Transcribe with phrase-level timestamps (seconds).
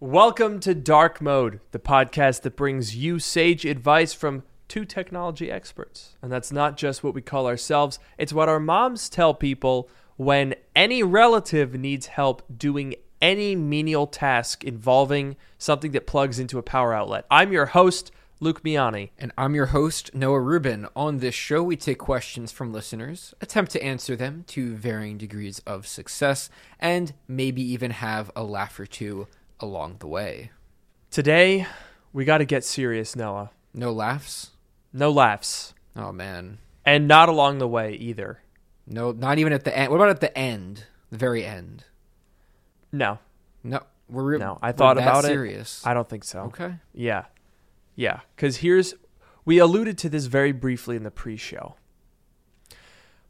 [0.00, 6.14] Welcome to Dark Mode, the podcast that brings you sage advice from two technology experts.
[6.22, 10.54] And that's not just what we call ourselves, it's what our moms tell people when
[10.76, 16.94] any relative needs help doing any menial task involving something that plugs into a power
[16.94, 17.26] outlet.
[17.28, 19.10] I'm your host, Luke Miani.
[19.18, 20.86] And I'm your host, Noah Rubin.
[20.94, 25.58] On this show, we take questions from listeners, attempt to answer them to varying degrees
[25.66, 29.26] of success, and maybe even have a laugh or two
[29.60, 30.50] along the way.
[31.10, 31.66] Today,
[32.12, 33.50] we got to get serious, Noah.
[33.74, 34.50] No laughs?
[34.92, 35.74] No laughs.
[35.96, 36.58] Oh, man.
[36.84, 38.40] And not along the way either.
[38.86, 39.90] No, not even at the end.
[39.90, 40.84] What about at the end?
[41.10, 41.84] The very end?
[42.92, 43.18] No.
[43.62, 43.82] No.
[44.08, 45.82] We're re- No, I thought about serious.
[45.84, 45.88] it.
[45.88, 46.40] I don't think so.
[46.44, 46.74] Okay.
[46.94, 47.24] Yeah.
[47.94, 48.20] Yeah.
[48.34, 48.94] Because here's,
[49.44, 51.74] we alluded to this very briefly in the pre show.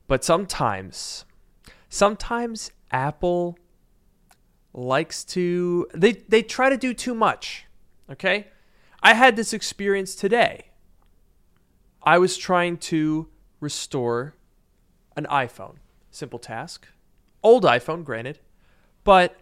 [0.06, 1.24] But sometimes,
[1.88, 3.58] sometimes Apple
[4.72, 7.66] likes to, they, they try to do too much.
[8.10, 8.48] Okay.
[9.02, 10.70] I had this experience today.
[12.02, 13.28] I was trying to
[13.60, 14.34] restore
[15.16, 15.76] an iPhone.
[16.10, 16.88] Simple task.
[17.42, 18.40] Old iPhone, granted.
[19.04, 19.36] But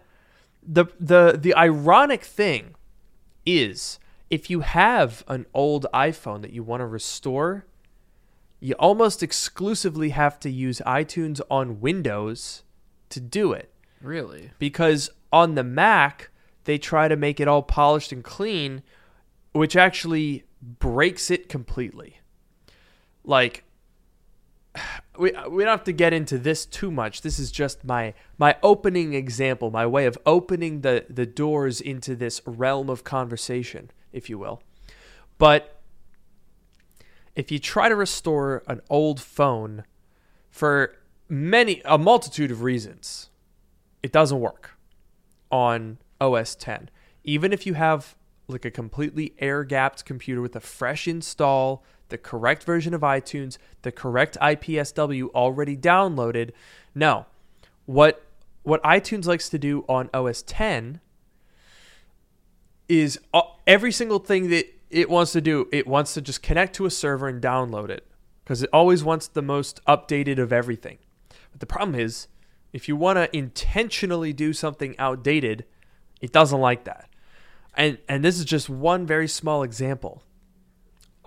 [0.63, 2.75] the the the ironic thing
[3.45, 3.99] is
[4.31, 7.67] if you have an old iPhone that you want to restore,
[8.59, 12.65] you almost exclusively have to use iTunes on Windows
[13.11, 14.51] to do it Really?
[14.59, 16.31] because on the Mac
[16.65, 18.83] they try to make it all polished and clean,
[19.53, 22.19] which actually breaks it completely.
[23.25, 23.65] Like
[25.19, 27.23] we we don't have to get into this too much.
[27.23, 32.15] This is just my my opening example, my way of opening the the doors into
[32.15, 34.63] this realm of conversation, if you will.
[35.39, 35.81] But
[37.35, 39.85] if you try to restore an old phone
[40.51, 40.97] for
[41.29, 43.29] many a multitude of reasons,
[44.07, 44.71] it doesn't work
[45.51, 46.91] on OS 10.
[47.25, 48.15] Even if you have
[48.47, 53.59] like a completely air gapped computer with a fresh install, the correct version of iTunes,
[53.83, 56.53] the correct IPSW already downloaded,
[56.95, 57.27] no.
[57.87, 58.23] What
[58.63, 61.01] what iTunes likes to do on OS 10
[62.89, 66.77] is uh, every single thing that it wants to do, it wants to just connect
[66.77, 68.07] to a server and download it
[68.45, 70.99] because it always wants the most updated of everything.
[71.51, 72.29] But the problem is,
[72.77, 75.65] if you want to intentionally do something outdated,
[76.21, 77.09] it doesn't like that.
[77.73, 80.23] And and this is just one very small example,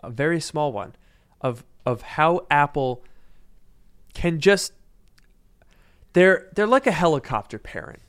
[0.03, 0.93] a very small one
[1.41, 3.03] of of how Apple
[4.13, 4.73] can just
[6.13, 8.03] they're they're like a helicopter parent.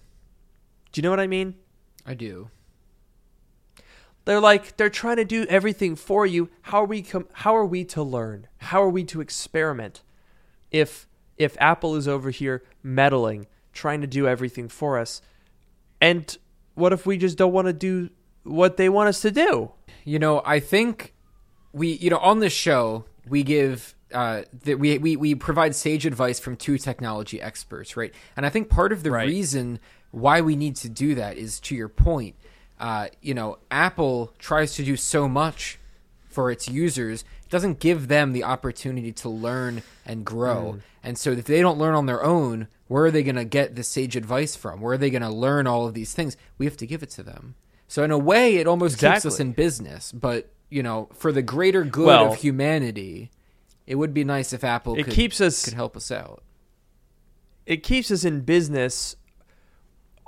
[0.93, 1.55] Do you know what I mean?
[2.05, 2.51] I do.
[4.27, 6.51] They're like they're trying to do everything for you.
[6.61, 8.49] How are we com- how are we to learn?
[8.59, 10.03] How are we to experiment
[10.71, 11.07] if
[11.41, 15.23] if Apple is over here meddling, trying to do everything for us?
[16.01, 16.37] And
[16.75, 18.11] what if we just don't want to do
[18.45, 19.73] what they want us to do?
[20.05, 21.15] You know, I think
[21.73, 26.05] we, you know, on this show we give uh, that we, we we provide sage
[26.05, 28.12] advice from two technology experts, right?
[28.37, 29.27] And I think part of the Right.
[29.28, 29.78] reason
[30.11, 32.34] why we need to do that is to your point.
[32.78, 35.78] Uh, you know, Apple tries to do so much
[36.28, 40.77] for its users, doesn't give them the opportunity to learn and grow.
[40.77, 40.81] Mm.
[41.03, 43.75] And so, if they don't learn on their own, where are they going to get
[43.75, 44.81] the sage advice from?
[44.81, 46.37] Where are they going to learn all of these things?
[46.59, 47.55] We have to give it to them.
[47.89, 50.12] So, in a way, it almost keeps us in business.
[50.12, 53.31] But you know, for the greater good Well- of humanity,
[53.87, 56.44] it would be nice if Apple It could, keeps us could help us out.
[57.66, 59.16] it keeps us in business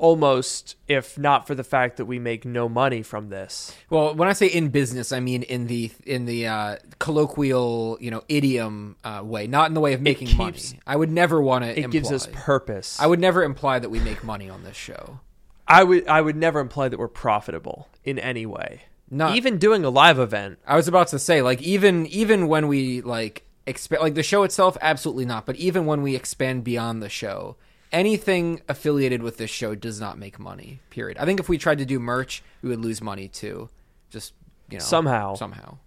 [0.02, 3.72] almost if not for the fact that we make no money from this.
[3.88, 8.10] Well, when I say in business, I mean in the in the uh, colloquial, you
[8.10, 10.80] know, idiom uh, way, not in the way of making keeps- money.
[10.86, 11.78] I would never want to.
[11.78, 13.00] It gives us purpose.
[13.00, 15.20] I would never imply that we make money on this show.
[15.68, 18.82] I would I would never imply that we're profitable in any way.
[19.08, 20.58] Not Even doing a live event.
[20.66, 24.42] I was about to say, like even even when we like expand, like the show
[24.42, 25.46] itself, absolutely not.
[25.46, 27.56] But even when we expand beyond the show,
[27.92, 30.80] anything affiliated with this show does not make money.
[30.90, 31.18] Period.
[31.18, 33.68] I think if we tried to do merch, we would lose money too.
[34.10, 34.34] Just
[34.70, 35.34] you know, Somehow.
[35.34, 35.78] somehow,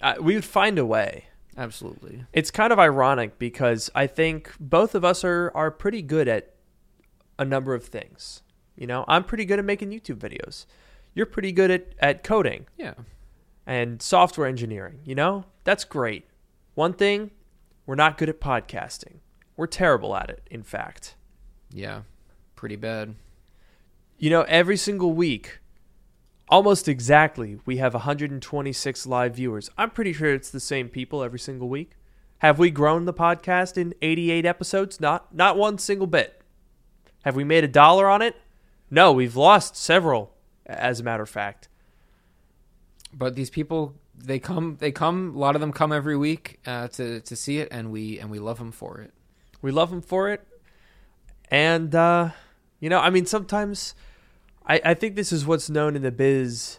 [0.00, 1.26] I, we would find a way.
[1.56, 2.24] absolutely.
[2.32, 6.54] It's kind of ironic because I think both of us are are pretty good at
[7.38, 8.42] a number of things.
[8.76, 10.66] You know, I'm pretty good at making YouTube videos.
[11.14, 12.94] You're pretty good at, at coding Yeah.
[13.66, 15.44] and software engineering, you know?
[15.64, 16.24] That's great.
[16.74, 17.32] One thing,
[17.84, 19.16] we're not good at podcasting.
[19.56, 21.16] We're terrible at it, in fact.
[21.72, 22.02] Yeah,
[22.54, 23.14] pretty bad.
[24.18, 25.58] You know, every single week,
[26.48, 29.70] almost exactly, we have 126 live viewers.
[29.76, 31.92] I'm pretty sure it's the same people every single week.
[32.38, 35.00] Have we grown the podcast in 88 episodes?
[35.00, 36.42] Not not one single bit.
[37.24, 38.36] Have we made a dollar on it?
[38.90, 40.34] No, we've lost several
[40.66, 41.68] as a matter of fact.
[43.14, 45.36] But these people, they come, they come.
[45.36, 48.30] A lot of them come every week uh, to to see it, and we and
[48.30, 49.12] we love them for it.
[49.60, 50.46] We love them for it.
[51.52, 52.30] And, uh,
[52.80, 53.94] you know, I mean, sometimes
[54.66, 56.78] I, I think this is what's known in the biz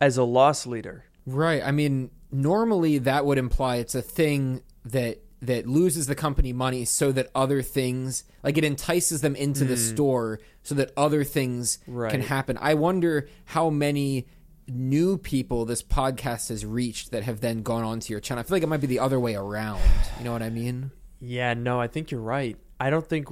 [0.00, 1.04] as a loss leader.
[1.26, 1.62] Right.
[1.62, 6.84] I mean, normally that would imply it's a thing that that loses the company money
[6.84, 11.78] so that other things like it entices them into the store so that other things
[11.86, 12.58] can happen.
[12.60, 14.26] I wonder how many
[14.66, 18.40] new people this podcast has reached that have then gone onto your channel.
[18.40, 19.80] I feel like it might be the other way around.
[20.18, 20.90] You know what I mean?
[21.20, 22.56] Yeah, no, I think you're right.
[22.80, 23.28] I don't think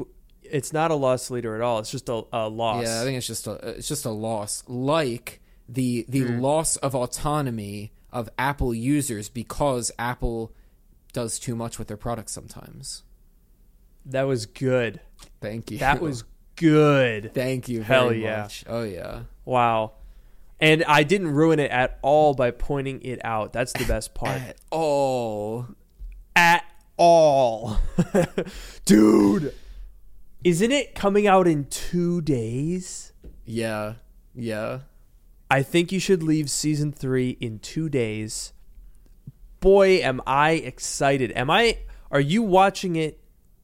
[0.51, 1.79] it's not a loss leader at all.
[1.79, 2.85] It's just a, a loss.
[2.85, 6.41] Yeah, I think it's just a it's just a loss, like the the mm-hmm.
[6.41, 10.53] loss of autonomy of Apple users because Apple
[11.13, 13.03] does too much with their products sometimes.
[14.05, 15.01] that was good.
[15.41, 15.79] Thank you.
[15.79, 16.25] That was
[16.57, 17.33] good.
[17.35, 17.83] Thank you.
[17.83, 18.43] Hell yeah.
[18.43, 18.65] much.
[18.69, 19.23] Oh yeah.
[19.45, 19.93] Wow.
[20.59, 23.53] And I didn't ruin it at all by pointing it out.
[23.53, 24.41] That's the best part.
[24.41, 25.67] At all.
[26.35, 26.65] at
[26.97, 27.77] all.
[28.87, 29.55] Dude,
[30.47, 33.13] isn't it coming out in two days?
[33.45, 33.95] Yeah.
[34.33, 34.81] Yeah.
[35.51, 38.53] I think you should leave season three in two days.
[39.59, 41.33] Boy, am I excited.
[41.33, 41.79] Am I
[42.13, 43.21] are you watching it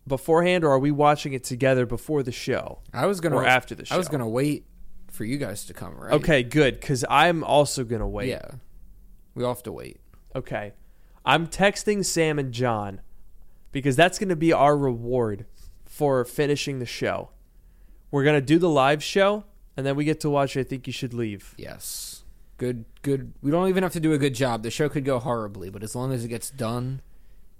[0.08, 2.80] beforehand or are we watching it together before the show?
[2.92, 3.94] I was gonna Or after the show.
[3.94, 4.66] I was gonna wait
[5.08, 6.14] for you guys to come, right?
[6.14, 8.30] Okay, good, because I'm also gonna wait.
[8.30, 8.50] Yeah.
[9.36, 10.00] We all have to wait.
[10.34, 10.72] Okay.
[11.24, 13.02] I'm texting Sam and John
[13.72, 15.46] because that's going to be our reward
[15.92, 17.28] for finishing the show.
[18.10, 19.44] We're going to do the live show
[19.76, 21.54] and then we get to watch I Think You Should Leave.
[21.58, 22.24] Yes.
[22.56, 24.62] Good good we don't even have to do a good job.
[24.62, 27.02] The show could go horribly, but as long as it gets done,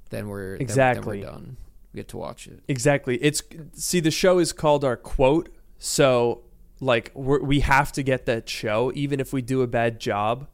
[0.09, 1.21] then we're then- Exactly.
[1.21, 1.57] then we're done.
[1.93, 2.61] We get to watch it.
[2.69, 3.17] Exactly.
[3.23, 3.43] It's
[3.75, 6.43] see the show is called our quote, so
[6.81, 10.47] like we're, we have to get that show even if we do a bad job.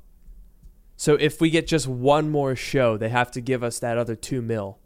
[0.97, 4.17] So if we get just one more show, they have to give us that other
[4.17, 4.79] 2 mil.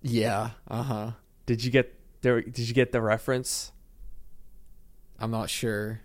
[0.00, 0.50] Yeah.
[0.66, 1.10] Uh-huh.
[1.50, 3.72] Did you get there did you get the reference?
[5.18, 6.02] I'm not sure.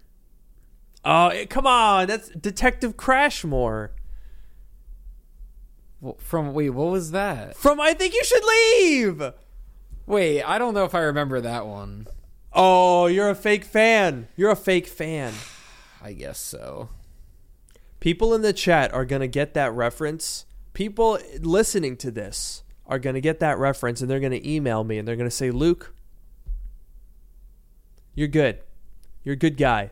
[1.04, 2.08] Oh, eh, come on.
[2.08, 3.90] That's Detective Crashmore.
[6.02, 7.56] Well, From wait, what was that?
[7.56, 9.34] From I Think You Should Leave.
[10.08, 12.08] Wait, I don't know if I remember that one.
[12.52, 14.28] Oh, you're a fake fan.
[14.36, 15.32] You're a fake fan.
[16.02, 16.90] I guess so.
[18.00, 20.48] People in the chat are going to get that reference.
[20.74, 24.84] People listening to this are going to get that reference and they're going to email
[24.84, 25.94] me and they're going to say, Luke,
[28.14, 28.60] you're good.
[29.24, 29.92] You're a good guy.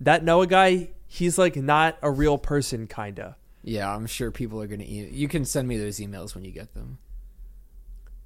[0.00, 3.34] That Noah guy, he's like not a real person, kind of.
[3.62, 4.84] Yeah, I'm sure people are gonna.
[4.84, 6.96] E- you can send me those emails when you get them.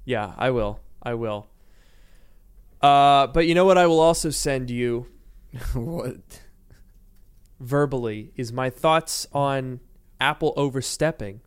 [0.05, 0.79] Yeah, I will.
[1.03, 1.47] I will.
[2.81, 5.07] Uh, but you know what I will also send you
[5.73, 6.39] what?
[7.59, 9.79] verbally is my thoughts on
[10.19, 11.41] Apple overstepping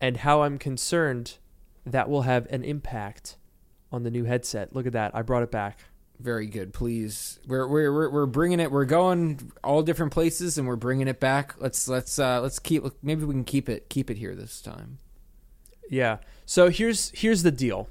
[0.00, 1.38] and how I'm concerned
[1.86, 3.36] that will have an impact
[3.90, 4.74] on the new headset.
[4.74, 5.14] Look at that.
[5.14, 5.80] I brought it back.
[6.18, 6.72] Very good.
[6.72, 8.70] Please, we're we're we're, bringing it.
[8.70, 11.54] We're going all different places, and we're bringing it back.
[11.58, 12.84] Let's let's uh let's keep.
[13.02, 14.98] Maybe we can keep it keep it here this time.
[15.90, 16.18] Yeah.
[16.46, 17.88] So here's here's the deal.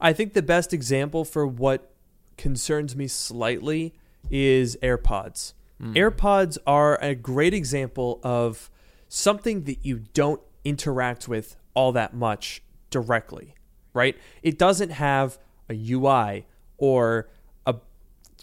[0.00, 1.92] I think the best example for what
[2.36, 3.94] concerns me slightly
[4.30, 5.54] is AirPods.
[5.80, 8.70] AirPods are a great example of
[9.08, 12.62] something that you don't interact with all that much
[12.96, 13.54] directly,
[13.92, 14.16] right?
[14.42, 15.38] It doesn't have
[15.68, 16.46] a UI
[16.78, 17.28] or
[17.66, 17.74] a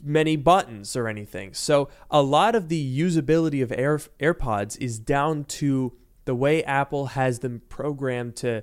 [0.03, 1.55] many buttons or anything.
[1.55, 5.93] So a lot of the usability of Air, AirPods is down to
[6.25, 8.61] the way Apple has them programmed to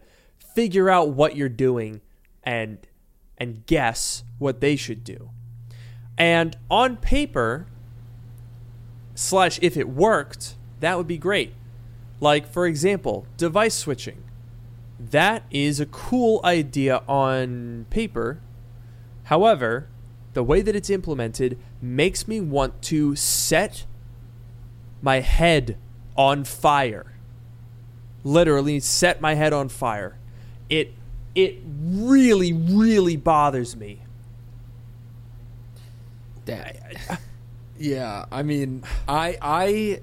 [0.55, 2.03] figure out what you're doing
[2.45, 2.79] and
[3.37, 5.31] and guess what they should do.
[6.17, 7.67] And on paper,
[9.17, 11.53] slash if it worked, that would be great.
[12.21, 14.23] Like for example, device switching.
[15.11, 18.41] That is a cool idea on paper.
[19.25, 19.89] However,
[20.35, 23.87] the way that it's implemented makes me want to set
[25.03, 25.77] my head
[26.17, 27.07] on fire.
[28.23, 30.17] Literally set my head on fire.
[30.69, 30.95] It
[31.35, 34.03] it really really bothers me.
[36.45, 37.21] That,
[37.79, 40.01] yeah, I mean, I I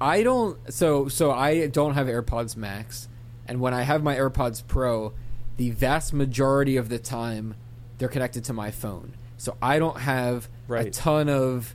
[0.00, 0.72] I don't.
[0.72, 3.08] So so I don't have AirPods Max,
[3.50, 5.12] and when I have my AirPods Pro,
[5.56, 7.56] the vast majority of the time
[7.98, 9.14] they're connected to my phone.
[9.38, 11.74] So I don't have a ton of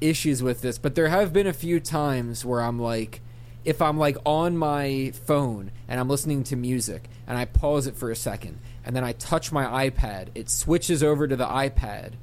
[0.00, 3.20] issues with this, but there have been a few times where I'm like
[3.62, 7.94] if I'm like on my phone and I'm listening to music and I pause it
[7.94, 12.14] for a second and then I touch my iPad, it switches over to the iPad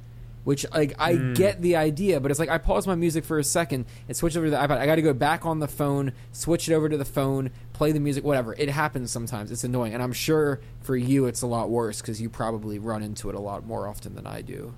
[0.44, 1.34] Which like I Hmm.
[1.34, 4.36] get the idea, but it's like I pause my music for a second and switch
[4.36, 4.78] over to the iPad.
[4.78, 7.92] I got to go back on the phone, switch it over to the phone, play
[7.92, 8.54] the music, whatever.
[8.54, 9.50] It happens sometimes.
[9.52, 13.02] It's annoying, and I'm sure for you it's a lot worse because you probably run
[13.02, 14.72] into it a lot more often than I do.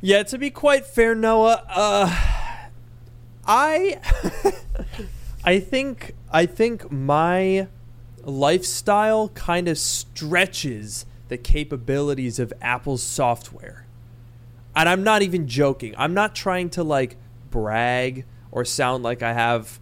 [0.00, 2.14] Yeah, to be quite fair, Noah, uh,
[3.46, 4.00] I,
[5.44, 7.68] I think, I think my
[8.22, 13.86] lifestyle kind of stretches the capabilities of Apple's software,
[14.76, 15.94] and I'm not even joking.
[15.96, 17.16] I'm not trying to like
[17.50, 19.78] brag or sound like I have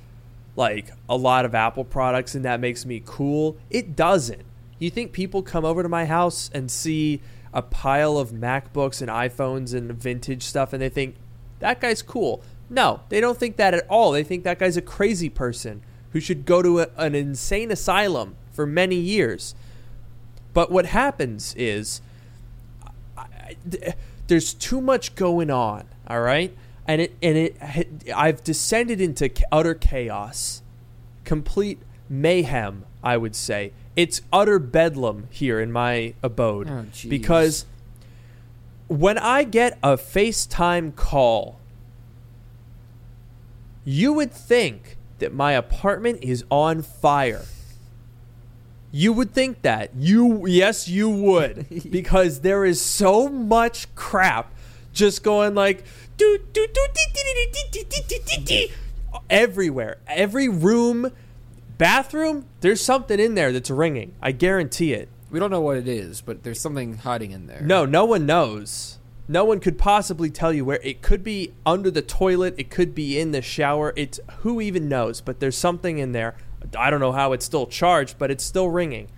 [0.57, 3.57] like a lot of Apple products and that makes me cool.
[3.71, 4.43] It doesn't.
[4.79, 7.21] You think people come over to my house and see
[7.55, 11.17] a pile of MacBooks and iPhones and vintage stuff and they think
[11.61, 12.43] that guy's cool?
[12.69, 14.13] No, they don't think that at all.
[14.13, 18.37] They think that guy's a crazy person who should go to a, an insane asylum
[18.51, 19.55] for many years.
[20.53, 22.03] But what happens is
[23.17, 23.95] I- I-
[24.27, 26.57] there's too much going on, all right?
[26.87, 27.57] And it and it
[28.15, 30.63] I've descended into utter chaos.
[31.25, 33.73] Complete mayhem, I would say.
[33.95, 37.67] It's utter bedlam here in my abode Oh, because
[38.89, 41.61] when I get a FaceTime call,
[43.85, 47.45] you would think that my apartment is on fire.
[48.93, 49.91] You would think that.
[49.97, 51.91] You yes, you would.
[51.91, 54.53] because there is so much crap
[54.93, 55.85] just going like
[59.31, 59.97] everywhere.
[60.07, 61.11] Every room,
[61.79, 64.15] bathroom, there's something in there that's ringing.
[64.21, 65.09] I guarantee it.
[65.31, 67.63] We don't know what it is, but there's something hiding in there.
[67.63, 68.99] No, no one knows.
[69.29, 72.95] No one could possibly tell you where it could be under the toilet, it could
[72.95, 73.95] be in the shower.
[73.97, 76.35] It's who even knows, but there's something in there.
[76.77, 79.09] I don't know how it's still charged, but it's still ringing.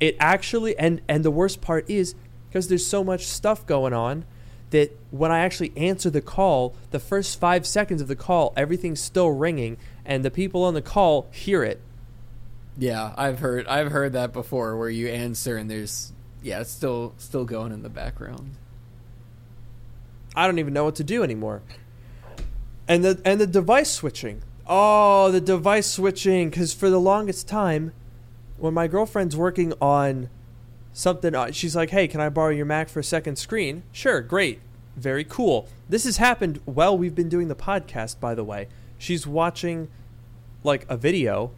[0.00, 2.14] It actually, and and the worst part is
[2.48, 4.24] because there's so much stuff going on
[4.70, 9.00] that when I actually answer the call, the first five seconds of the call, everything's
[9.00, 11.80] still ringing, and the people on the call hear it.
[12.78, 17.14] Yeah, I've heard I've heard that before where you answer and there's yeah, it's still
[17.16, 18.56] still going in the background.
[20.34, 21.62] I don't even know what to do anymore.
[22.86, 24.42] And the and the device switching.
[24.68, 27.92] Oh, the device switching cuz for the longest time
[28.58, 30.28] when my girlfriend's working on
[30.92, 34.20] something uh, she's like, "Hey, can I borrow your Mac for a second screen?" Sure,
[34.20, 34.60] great.
[34.96, 35.68] Very cool.
[35.88, 38.68] This has happened while we've been doing the podcast, by the way.
[38.98, 39.88] She's watching
[40.64, 41.52] like a video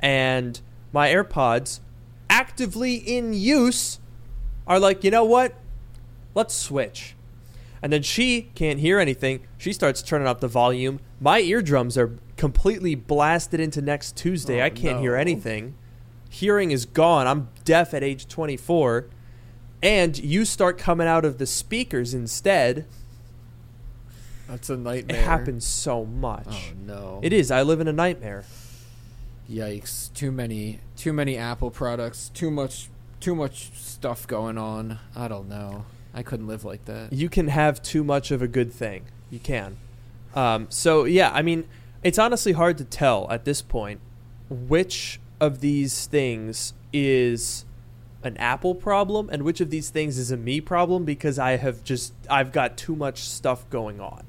[0.00, 0.60] and
[0.92, 1.80] my AirPods
[2.30, 3.98] actively in use
[4.66, 5.54] are like, "You know what?
[6.34, 7.15] Let's switch."
[7.86, 9.46] And then she can't hear anything.
[9.58, 10.98] She starts turning up the volume.
[11.20, 14.60] My eardrums are completely blasted into next Tuesday.
[14.60, 15.76] Oh, I can't hear anything.
[16.28, 17.28] Hearing is gone.
[17.28, 19.06] I'm deaf at age 24.
[19.84, 22.86] And you start coming out of the speakers instead.
[24.48, 25.18] That's a nightmare.
[25.18, 26.48] It happens so much.
[26.50, 27.20] Oh no.
[27.22, 27.52] It is.
[27.52, 28.42] I live in a nightmare.
[29.48, 30.12] Yikes.
[30.12, 32.88] Too many too many Apple products, too much
[33.20, 34.98] too much stuff going on.
[35.14, 35.84] I don't know.
[36.16, 37.12] I couldn't live like that.
[37.12, 39.04] you can have too much of a good thing.
[39.30, 39.76] You can.
[40.34, 41.68] Um, so yeah, I mean,
[42.02, 44.00] it's honestly hard to tell at this point
[44.48, 47.66] which of these things is
[48.22, 51.84] an Apple problem and which of these things is a me problem because I have
[51.84, 54.24] just I've got too much stuff going on.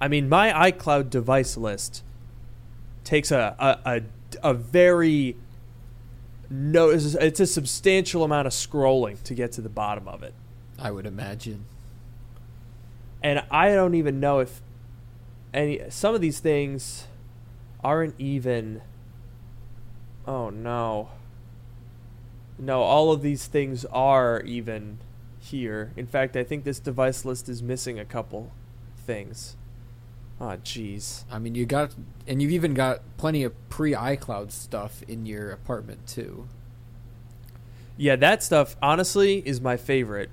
[0.00, 2.02] I mean, my iCloud device list
[3.02, 5.36] takes a a, a, a very
[6.50, 10.34] no it's it's a substantial amount of scrolling to get to the bottom of it.
[10.78, 11.66] I would imagine.
[13.22, 14.60] and I don't even know if
[15.52, 17.06] any some of these things
[17.82, 18.82] aren't even
[20.26, 21.10] oh no.
[22.58, 24.98] No all of these things are even
[25.38, 25.92] here.
[25.96, 28.50] In fact i think this device list is missing a couple
[28.96, 29.56] things.
[30.40, 31.22] Oh jeez.
[31.30, 31.94] I mean, you got
[32.26, 36.48] and you've even got plenty of pre iCloud stuff in your apartment too.
[37.96, 40.30] yeah that stuff honestly is my favorite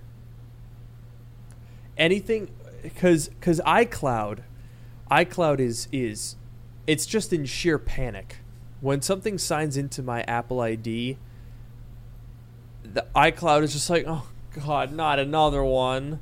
[2.01, 2.49] anything
[2.81, 4.39] because because icloud
[5.09, 6.35] icloud is is
[6.87, 8.37] it's just in sheer panic.
[8.81, 11.17] When something signs into my apple id
[12.83, 14.27] the icloud is just like oh
[14.65, 16.19] god not another one.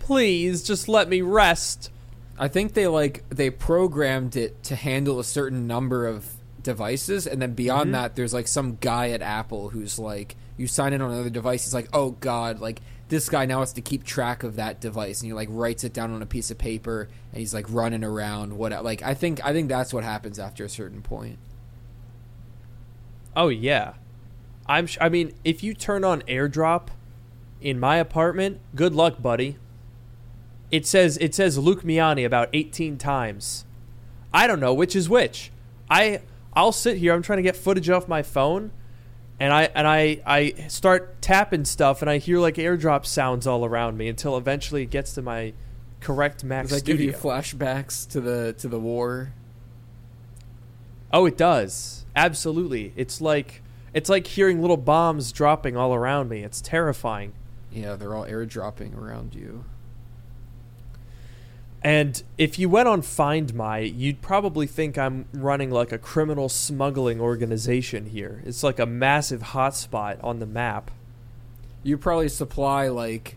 [0.00, 1.90] Please just let me rest.
[2.38, 6.28] I think they like they programmed it to handle a certain number of
[6.62, 7.92] devices, and then beyond Mhm.
[7.92, 11.64] that, there's like some guy at Apple who's like, you sign in on another device,
[11.64, 15.20] he's like, oh god, like this guy now has to keep track of that device,
[15.20, 18.02] and he like writes it down on a piece of paper, and he's like running
[18.04, 18.56] around.
[18.56, 21.38] What like I think I think that's what happens after a certain point.
[23.36, 23.94] oh yeah
[24.66, 26.88] i'm i mean if you turn on airdrop
[27.60, 29.56] in my apartment good luck buddy
[30.70, 33.64] it says it says Luke Miani about 18 times.
[34.32, 35.52] I don't know which is which.
[35.88, 36.20] I
[36.54, 37.12] I'll sit here.
[37.12, 38.72] I'm trying to get footage off my phone,
[39.40, 43.64] and I and I I start tapping stuff, and I hear like airdrop sounds all
[43.64, 45.52] around me until eventually it gets to my
[46.00, 49.32] correct Mac Does that give you flashbacks to the to the war?
[51.12, 52.04] oh, it does.
[52.16, 52.92] Absolutely.
[52.96, 53.62] It's like
[53.92, 56.42] it's like hearing little bombs dropping all around me.
[56.42, 57.32] It's terrifying.
[57.72, 59.64] Yeah, they're all airdropping around you.
[61.84, 66.48] And if you went on Find My, you'd probably think I'm running like a criminal
[66.48, 68.42] smuggling organization here.
[68.46, 70.90] It's like a massive hotspot on the map.
[71.82, 73.36] You probably supply like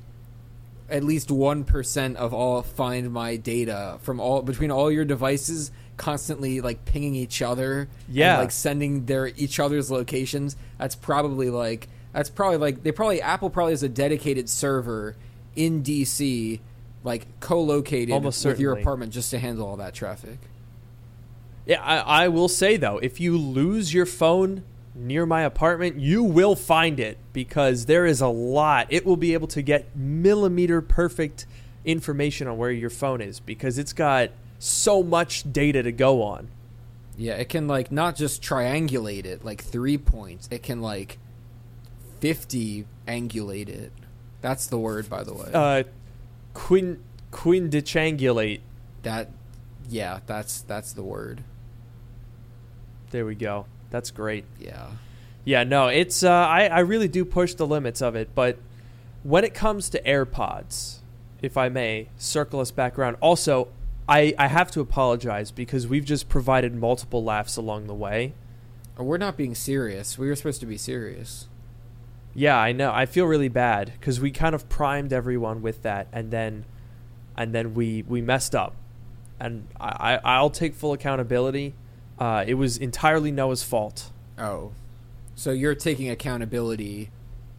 [0.90, 5.70] at least one percent of all Find My data from all between all your devices,
[5.98, 7.90] constantly like pinging each other.
[8.08, 8.36] Yeah.
[8.36, 10.56] and, like sending their each other's locations.
[10.78, 15.18] That's probably like that's probably like they probably Apple probably has a dedicated server
[15.58, 16.62] in DC,
[17.04, 18.82] like co-located Almost with your certainly.
[18.82, 20.40] apartment just to handle all that traffic.
[21.66, 24.64] Yeah, I, I will say though, if you lose your phone
[24.96, 28.88] near my apartment, you will find it because there is a lot.
[28.90, 31.46] It will be able to get millimeter perfect
[31.86, 36.50] information on where your phone is because it's got so much data to go on.
[37.16, 40.48] Yeah, it can like not just triangulate it like three points.
[40.52, 41.18] It can like
[42.20, 43.92] fifty angulate it.
[44.42, 45.50] That's the word, by the way.
[45.54, 45.84] Uh,
[46.58, 48.62] quin quindicangulate.
[49.04, 49.30] that,
[49.88, 51.44] yeah, that's that's the word.
[53.12, 53.68] There we go.
[53.92, 54.46] That's great.
[54.60, 54.88] Yeah.
[55.46, 58.58] Yeah, no, it's uh, I I really do push the limits of it, but
[59.24, 60.98] when it comes to AirPods,
[61.42, 63.18] if I may circle us back around.
[63.22, 63.68] Also,
[64.10, 68.34] I I have to apologize because we've just provided multiple laughs along the way.
[68.98, 70.18] We're not being serious.
[70.18, 71.48] We were supposed to be serious.
[72.40, 72.92] Yeah, I know.
[72.94, 76.66] I feel really bad because we kind of primed everyone with that, and then
[77.36, 78.76] and then we we messed up,
[79.40, 81.74] and I I- I'll take full accountability.
[82.20, 84.12] Uh, it was entirely Noah's fault.
[84.38, 84.72] Oh,
[85.36, 87.10] so you're taking accountability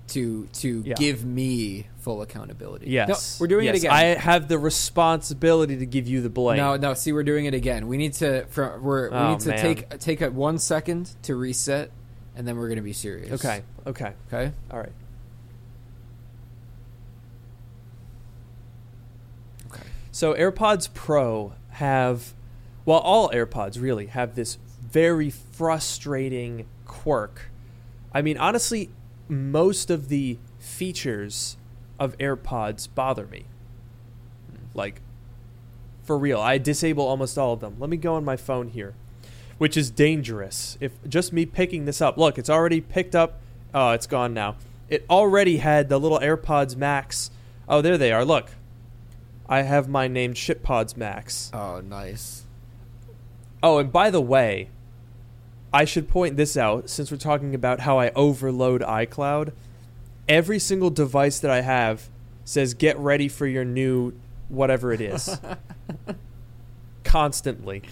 [0.08, 0.94] to to Yeah.
[0.94, 2.88] give me full accountability?
[2.88, 3.92] Yes, No, we're doing Yes, it again.
[3.92, 6.56] I have the responsibility to give you the blame.
[6.58, 6.94] No, no.
[6.94, 7.88] See, we're doing it again.
[7.88, 8.46] We need to.
[8.46, 9.58] From, we're, we Oh, need to man.
[9.58, 11.90] take take a one second to reset,
[12.38, 13.32] and then we're gonna be serious.
[13.32, 13.62] Okay.
[13.84, 14.12] Okay.
[14.32, 14.52] Okay.
[14.70, 14.92] All right.
[19.66, 19.82] Okay.
[20.12, 22.34] So AirPods Pro have,
[22.84, 27.50] well, all AirPods really have this very frustrating quirk.
[28.14, 28.90] I mean, honestly,
[29.28, 31.56] most of the features
[31.98, 33.46] of AirPods bother me.
[34.74, 35.00] Like,
[36.04, 37.76] for real, I disable almost all of them.
[37.80, 38.94] Let me go on my phone here,
[39.58, 40.78] which is dangerous.
[40.80, 43.40] If just me picking this up, look, it's already picked up.
[43.74, 44.56] Oh, it's gone now.
[44.88, 47.30] It already had the little AirPods Max.
[47.68, 48.24] Oh, there they are.
[48.24, 48.52] Look,
[49.48, 51.50] I have my named ShitPods Max.
[51.52, 52.44] Oh, nice.
[53.62, 54.70] Oh, and by the way,
[55.72, 59.52] I should point this out since we're talking about how I overload iCloud.
[60.28, 62.08] Every single device that I have
[62.44, 64.14] says get ready for your new
[64.48, 65.38] whatever it is.
[67.04, 67.82] Constantly.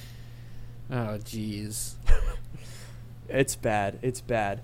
[0.91, 1.95] Oh, jeez.
[3.29, 3.99] It's bad.
[4.03, 4.63] It's bad.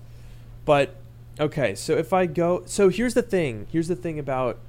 [0.65, 0.95] But
[1.39, 3.67] okay, so if I go so here's the thing.
[3.71, 4.59] Here's the thing about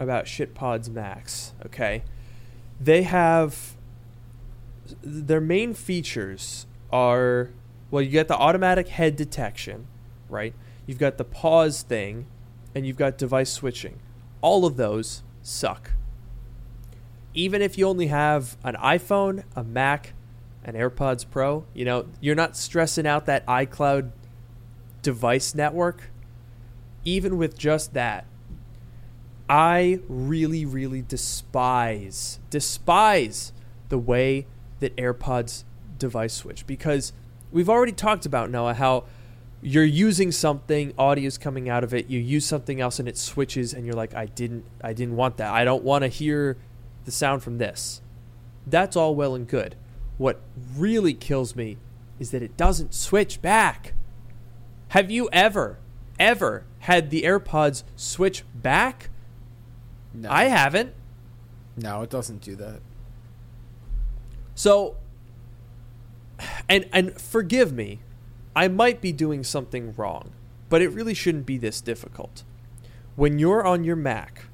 [0.00, 2.02] about ShitPods Max, okay?
[2.80, 3.76] They have
[5.02, 7.50] their main features are
[7.90, 9.86] well, you get the automatic head detection,
[10.28, 10.54] right?
[10.86, 12.26] You've got the pause thing
[12.74, 13.98] and you've got device switching.
[14.40, 15.92] All of those suck.
[17.34, 20.12] Even if you only have an iPhone, a Mac,
[20.68, 24.10] an AirPods Pro, you know, you're not stressing out that iCloud
[25.00, 26.10] device network.
[27.06, 28.26] Even with just that,
[29.48, 33.54] I really, really despise, despise
[33.88, 34.46] the way
[34.80, 35.64] that AirPods
[35.98, 37.14] device switch because
[37.50, 39.04] we've already talked about Noah how
[39.62, 43.72] you're using something, audio's coming out of it, you use something else and it switches
[43.72, 45.50] and you're like, I didn't I didn't want that.
[45.50, 46.58] I don't want to hear
[47.06, 48.02] the sound from this.
[48.66, 49.74] That's all well and good.
[50.18, 50.40] What
[50.76, 51.78] really kills me
[52.18, 53.94] is that it doesn't switch back.
[54.88, 55.78] Have you ever,
[56.18, 59.10] ever had the AirPods switch back?
[60.12, 60.94] No, I haven't.
[61.76, 62.80] no, it doesn't do that.
[64.54, 64.96] So
[66.68, 68.00] and and forgive me,
[68.56, 70.32] I might be doing something wrong,
[70.68, 72.42] but it really shouldn't be this difficult.
[73.14, 74.46] When you're on your Mac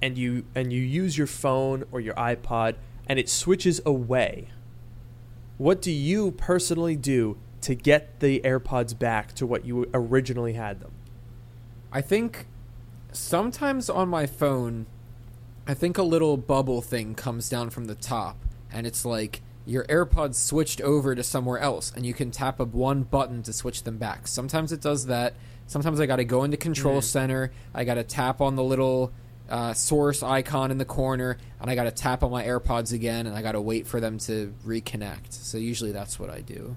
[0.00, 2.76] and you and you use your phone or your iPod
[3.08, 4.48] and it switches away,
[5.58, 10.80] what do you personally do to get the AirPods back to what you originally had
[10.80, 10.92] them?
[11.92, 12.46] I think
[13.12, 14.86] sometimes on my phone,
[15.66, 18.36] I think a little bubble thing comes down from the top,
[18.70, 22.64] and it's like your AirPods switched over to somewhere else, and you can tap a
[22.64, 24.28] one button to switch them back.
[24.28, 25.34] Sometimes it does that.
[25.66, 27.04] Sometimes I got to go into Control mm.
[27.04, 27.50] Center.
[27.74, 29.12] I got to tap on the little
[29.48, 33.26] uh, source icon in the corner, and I got to tap on my AirPods again,
[33.26, 35.32] and I got to wait for them to reconnect.
[35.32, 36.76] So usually that's what I do.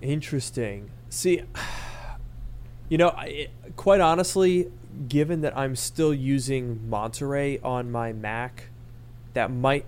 [0.00, 0.90] Interesting.
[1.10, 1.42] See,
[2.88, 4.70] you know, I, quite honestly,
[5.08, 8.70] given that I'm still using Monterey on my Mac,
[9.34, 9.86] that might.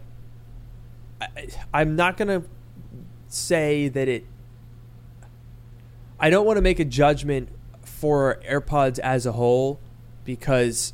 [1.20, 2.48] I, I'm not going to
[3.28, 4.24] say that it.
[6.20, 7.48] I don't want to make a judgment
[7.82, 9.80] for AirPods as a whole
[10.24, 10.92] because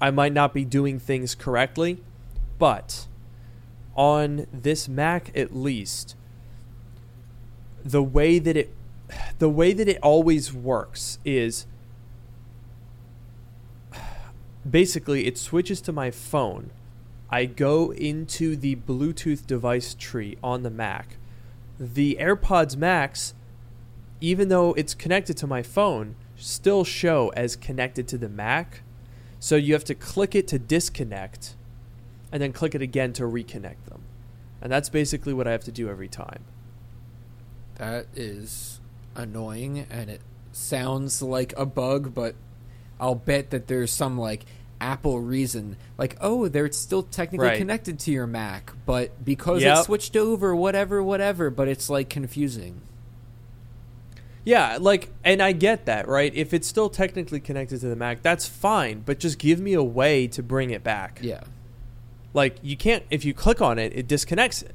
[0.00, 2.02] I might not be doing things correctly,
[2.58, 3.06] but
[3.96, 6.14] on this Mac at least,
[7.84, 8.74] the way that it
[9.38, 11.66] the way that it always works is
[14.68, 16.70] basically it switches to my phone.
[17.30, 21.16] I go into the Bluetooth device tree on the Mac.
[21.78, 23.34] The AirPods Max,
[24.20, 28.82] even though it's connected to my phone, still show as connected to the Mac.
[29.40, 31.54] So you have to click it to disconnect
[32.32, 34.02] and then click it again to reconnect them.
[34.60, 36.44] And that's basically what I have to do every time.
[37.76, 38.80] That is
[39.14, 40.20] annoying and it
[40.52, 42.34] sounds like a bug, but
[43.00, 44.44] I'll bet that there's some like
[44.80, 45.76] Apple reason.
[45.96, 47.58] Like, oh, they're still technically Right.
[47.58, 49.78] connected to your Mac, but because Yep.
[49.78, 52.80] it switched over, whatever, whatever, but it's like confusing.
[54.48, 56.34] Yeah, like, and I get that, right?
[56.34, 59.82] If it's still technically connected to the Mac, that's fine, but just give me a
[59.82, 61.20] way to bring it back.
[61.22, 61.42] Yeah.
[62.32, 64.74] Like, you can't, if you click on it, it disconnects it,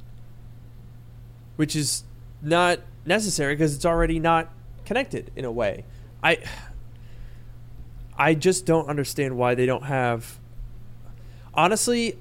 [1.56, 2.04] which is
[2.40, 4.48] not necessary because it's already not
[4.84, 5.84] connected in a way.
[6.22, 6.38] I,
[8.16, 10.38] I just don't understand why they don't have.
[11.52, 12.16] Honestly,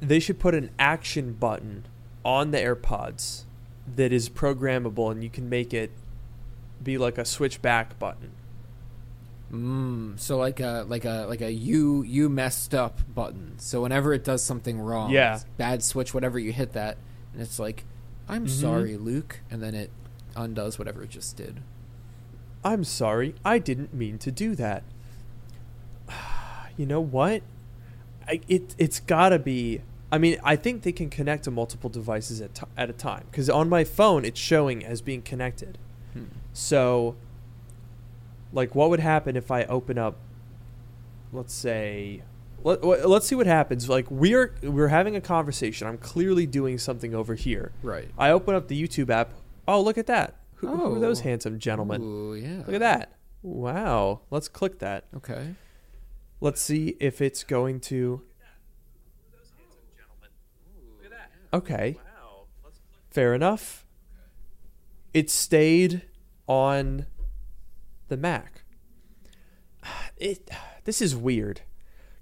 [0.00, 1.86] they should put an action button
[2.26, 3.44] on the AirPods
[3.96, 5.92] that is programmable and you can make it
[6.82, 8.30] be like a switch back button.
[9.52, 13.54] Mm, so like a like a like a you you messed up button.
[13.58, 15.40] So whenever it does something wrong, Yeah.
[15.56, 16.98] bad switch, whatever you hit that,
[17.32, 17.84] and it's like,
[18.28, 18.50] I'm Mhm.
[18.50, 19.90] sorry, Luke, and then it
[20.36, 21.60] undoes whatever it just did.
[22.62, 24.82] I'm sorry, I didn't mean to do that.
[26.76, 27.42] You know what?
[28.28, 29.80] I, it it's gotta be.
[30.12, 33.24] I mean, I think they can connect to multiple devices at t- at a time
[33.30, 35.76] because on my phone it's showing as being connected.
[36.60, 37.14] So,
[38.52, 40.16] like, what would happen if I open up,
[41.32, 42.22] let's say,
[42.64, 43.88] let, let's see what happens.
[43.88, 45.86] Like, we're we're having a conversation.
[45.86, 47.70] I'm clearly doing something over here.
[47.80, 48.08] Right.
[48.18, 49.34] I open up the YouTube app.
[49.68, 50.34] Oh, look at that.
[50.56, 51.22] Who, who are those Oh.
[51.22, 52.02] handsome gentlemen?
[52.02, 52.64] Ooh, yeah.
[52.66, 53.12] Look at that.
[53.40, 54.22] Wow.
[54.32, 55.04] Let's click that.
[55.14, 55.54] Okay.
[56.40, 58.22] Let's see if it's going to.
[61.54, 62.00] Okay.
[63.10, 63.86] Fair enough.
[65.14, 66.02] It stayed
[66.48, 67.06] on
[68.08, 68.64] the Mac.
[70.16, 70.50] It
[70.84, 71.60] this is weird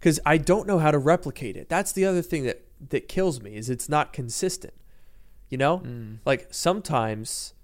[0.00, 1.70] cuz I don't know how to replicate it.
[1.70, 4.74] That's the other thing that that kills me is it's not consistent.
[5.48, 5.78] You know?
[5.78, 6.18] Mm.
[6.26, 7.54] Like sometimes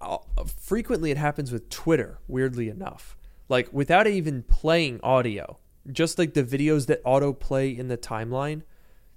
[0.00, 3.16] uh, frequently it happens with Twitter, weirdly enough.
[3.48, 5.58] Like without even playing audio,
[5.90, 8.62] just like the videos that autoplay in the timeline,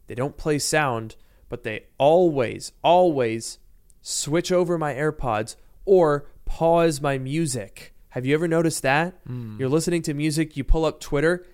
[0.08, 1.16] they don't play sound,
[1.50, 3.60] but they always, always
[4.02, 7.94] switch over my AirPods or pause my music.
[8.10, 9.16] Have you ever noticed that?
[9.26, 9.58] Hmm.
[9.60, 11.46] You're listening to music, you pull up Twitter,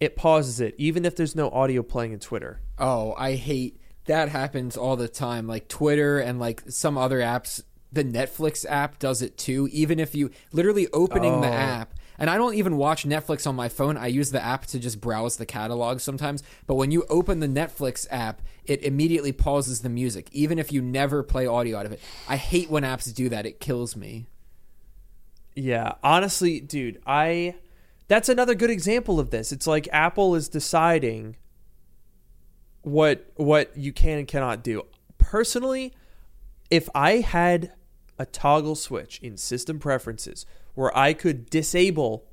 [0.00, 2.60] it pauses it, even if there's no audio playing in Twitter.
[2.78, 5.46] Oh, I hate that happens all the time.
[5.46, 9.68] Like Twitter and like some other apps, the Netflix app does it too.
[9.72, 11.52] Even if you literally opening the Oh.
[11.52, 13.96] app, and I don't even watch Netflix on my phone.
[13.96, 16.42] I use the app to just browse the catalog sometimes.
[16.66, 20.80] But when you open the Netflix app, it immediately pauses the music, even if you
[20.82, 22.00] never play audio out of it.
[22.28, 23.46] I hate when apps do that.
[23.46, 24.26] It kills me.
[25.54, 27.54] Yeah, honestly, dude, I
[28.08, 29.52] that's another good example of this.
[29.52, 31.36] It's like Apple is deciding
[32.82, 34.82] what what you can and cannot do.
[35.18, 35.94] Personally,
[36.70, 37.72] if I had
[38.18, 42.26] a toggle switch in system preferences where I could disable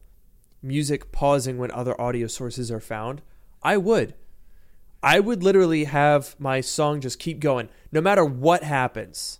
[0.62, 3.22] music pausing when other audio sources are found,
[3.64, 4.16] I would.
[5.04, 9.40] I would literally have my song just keep going no matter what happens.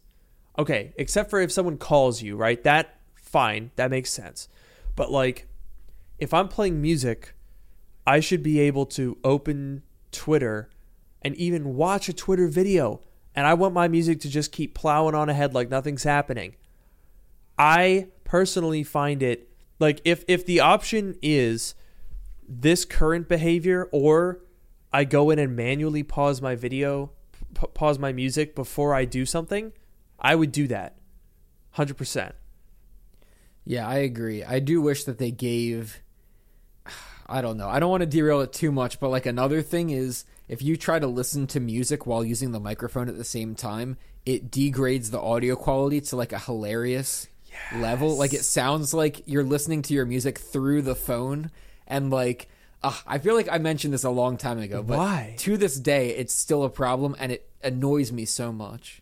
[0.58, 2.62] Okay, except for if someone calls you, right?
[2.64, 3.01] That
[3.32, 4.48] fine, that makes sense.
[4.96, 5.48] But like
[6.20, 7.34] if I'm playing music,
[8.06, 10.70] I should be able to open Twitter
[11.22, 13.02] and even watch a Twitter video
[13.36, 16.56] and I want my music to just keep plowing on ahead like nothing's happening.
[17.58, 21.76] I personally find it like if if the option is
[22.48, 24.42] this current behavior or
[24.92, 27.12] I go in and manually pause my video,
[27.54, 29.72] p- pause my music before I do something,
[30.20, 30.98] I would do that.
[31.78, 32.34] 100%.
[33.66, 34.44] Yeah, I agree.
[34.44, 36.02] I do wish that they gave.
[37.28, 37.70] I don't know.
[37.70, 40.76] I don't want to derail it too much, but like another thing is if you
[40.76, 45.12] try to listen to music while using the microphone at the same time, it degrades
[45.12, 47.28] the audio quality to like a hilarious
[47.76, 48.18] level.
[48.18, 51.52] Like it sounds like you're listening to your music through the phone,
[51.88, 52.50] and like
[52.84, 55.36] uh, I feel like I mentioned this a long time ago, but Why?
[55.40, 59.02] to this day, it's still a problem, and it annoys me so much.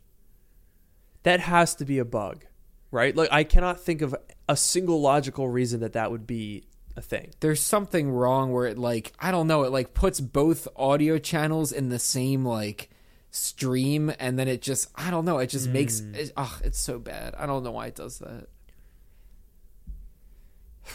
[1.23, 2.45] That has to be a bug,
[2.91, 3.15] right?
[3.15, 4.15] Like I cannot think of
[4.47, 6.63] a single logical reason that that would be
[6.95, 7.31] a thing.
[7.39, 11.71] there's something wrong where it like I don't know it like puts both audio channels
[11.71, 12.89] in the same like
[13.31, 16.15] stream and then it just I don't know it just makes hmm.
[16.15, 18.47] it, oh, it's so bad I don't know why it does that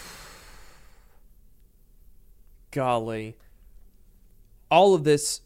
[2.70, 3.36] golly
[4.70, 5.40] all of this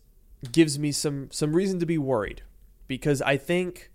[0.51, 2.43] gives me some some reason to be worried
[2.87, 3.91] because i think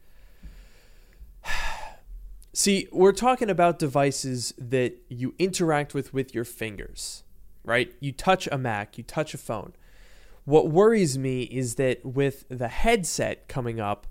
[2.53, 7.23] see we're talking about devices that you interact with with your fingers
[7.65, 7.93] right?
[7.99, 9.73] You touch a mac you touch a phone.
[10.45, 14.07] What worries me is that with the headset coming up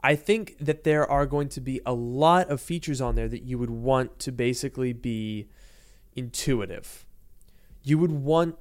[0.00, 3.42] I think that there are going to be a lot of features on there that
[3.42, 5.48] you would want to basically be
[6.14, 7.04] intuitive.
[7.82, 8.56] You would want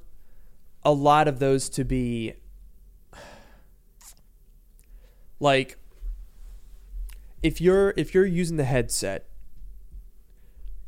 [0.84, 2.34] a lot of those to be
[5.40, 5.78] like
[7.48, 9.28] if you're if you're using the headset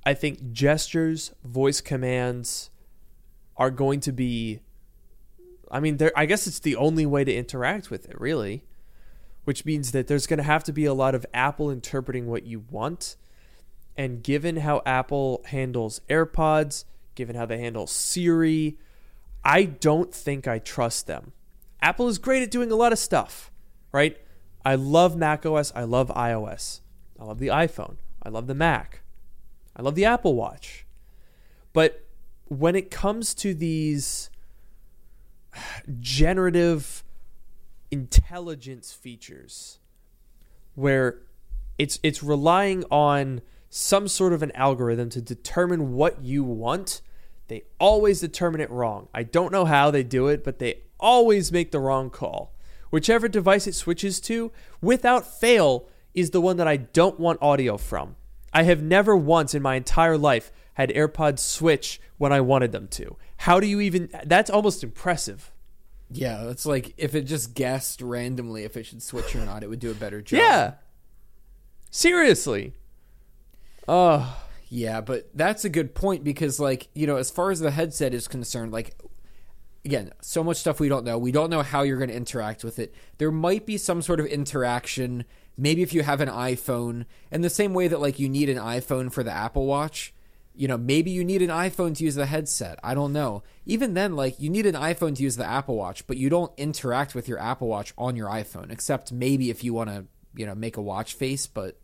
[0.05, 2.69] i think gestures voice commands
[3.57, 4.59] are going to be
[5.71, 8.63] i mean there i guess it's the only way to interact with it really
[9.45, 12.45] which means that there's going to have to be a lot of apple interpreting what
[12.45, 13.15] you want
[13.97, 16.85] and given how apple handles airpods
[17.19, 18.77] given how they handle Siri,
[19.43, 21.33] I don't think I trust them.
[21.81, 23.51] Apple is great at doing a lot of stuff,
[23.91, 24.17] right?
[24.69, 26.81] I love macOS, I love iOS.
[27.19, 29.01] I love the iPhone, I love the Mac.
[29.75, 30.85] I love the Apple Watch.
[31.73, 32.05] But
[32.49, 34.29] when it comes to these
[35.99, 37.03] generative
[37.89, 39.79] intelligence features
[40.75, 41.17] where
[41.79, 47.01] it's it's relying on some sort of an algorithm to determine what you want
[47.47, 49.07] they always determine it wrong.
[49.11, 52.53] I don't know how they do it, but they always make the wrong call.
[52.89, 57.77] Whichever device it switches to, without fail, is the one that I don't want audio
[57.77, 58.15] from.
[58.51, 62.87] I have never once in my entire life had AirPods switch when I wanted them
[62.89, 63.15] to.
[63.37, 65.51] How do you even that's almost impressive.
[66.11, 69.69] yeah it's like if it just guessed randomly if it should switch or not it
[69.69, 70.73] would do a better job Yeah.
[71.91, 72.73] Seriously.
[73.87, 74.37] Oh,
[74.69, 78.13] Yeah, but that's a good point because, like, you know, as far as the headset
[78.13, 78.95] is concerned, like,
[79.89, 81.17] again, so much stuff we don't know.
[81.17, 82.93] We don't know how you're going to interact with it.
[83.17, 85.25] There might be some sort of interaction,
[85.57, 88.59] maybe if you have an iPhone, in the same way that, like, you need an
[88.59, 90.13] iPhone for the Apple Watch.
[90.55, 92.77] You know, maybe you need an iPhone to use the headset.
[92.83, 93.41] I don't know.
[93.65, 96.51] Even then, like, you need an iPhone to use the Apple Watch, but you don't
[96.55, 100.45] interact with your Apple Watch on your iPhone, except maybe if you want to, you
[100.45, 101.79] know, make a watch face, but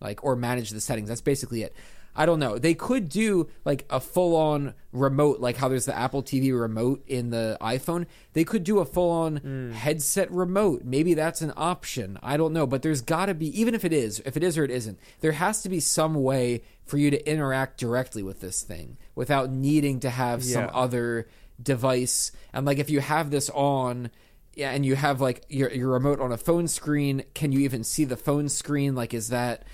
[0.00, 1.08] like or manage the settings.
[1.08, 1.74] That's basically it.
[2.16, 2.58] I don't know.
[2.58, 7.02] They could do like a full on remote, like how there's the Apple TV remote
[7.06, 8.06] in the iPhone.
[8.32, 9.72] They could do a full on hmm.
[9.72, 10.82] headset remote.
[10.84, 12.18] Maybe that's an option.
[12.22, 12.66] I don't know.
[12.66, 14.98] But there's got to be, even if it is, if it is or it isn't,
[15.20, 19.50] there has to be some way for you to interact directly with this thing without
[19.50, 21.28] needing to have some other
[21.60, 22.30] device.
[22.52, 24.10] And like if you have this on,
[24.56, 27.82] yeah, and you have like your your remote on a phone screen, can you even
[27.82, 28.94] see the phone screen?
[28.94, 29.64] Like, is that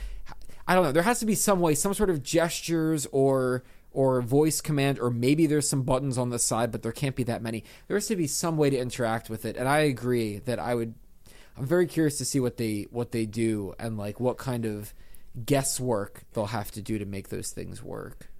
[0.66, 0.92] I don't know.
[0.92, 5.10] There has to be some way, some sort of gestures or or voice command, or
[5.10, 7.64] maybe there's some buttons on the side, but there can't be that many.
[7.88, 10.74] There has to be some way to interact with it, and I agree that I
[10.74, 10.94] would.
[11.56, 14.94] I'm very curious to see what they what they do and like what kind of
[15.44, 18.30] guesswork they'll have to do to make those things work.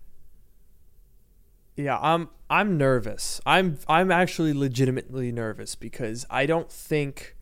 [1.76, 3.40] Yeah, I'm I'm nervous.
[3.44, 7.36] I'm I'm actually legitimately nervous because I don't think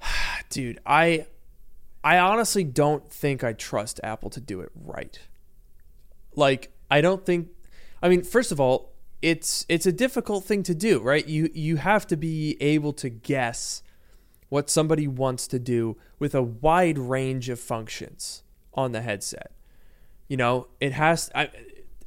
[0.50, 1.26] dude, I
[2.02, 5.18] I honestly don't think I trust Apple to do it right.
[6.34, 7.48] Like I don't think
[8.02, 11.26] I mean, first of all, it's it's a difficult thing to do, right?
[11.26, 13.82] You you have to be able to guess
[14.48, 18.42] what somebody wants to do with a wide range of functions
[18.74, 19.52] on the headset.
[20.28, 21.50] You know, it has I,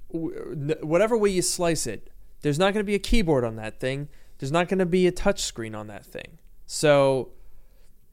[0.10, 2.10] whatever way you slice it,
[2.41, 4.10] there's not going to be a keyboard on that thing.
[4.39, 6.39] There's not going to be a touch screen on that thing.
[6.65, 7.32] So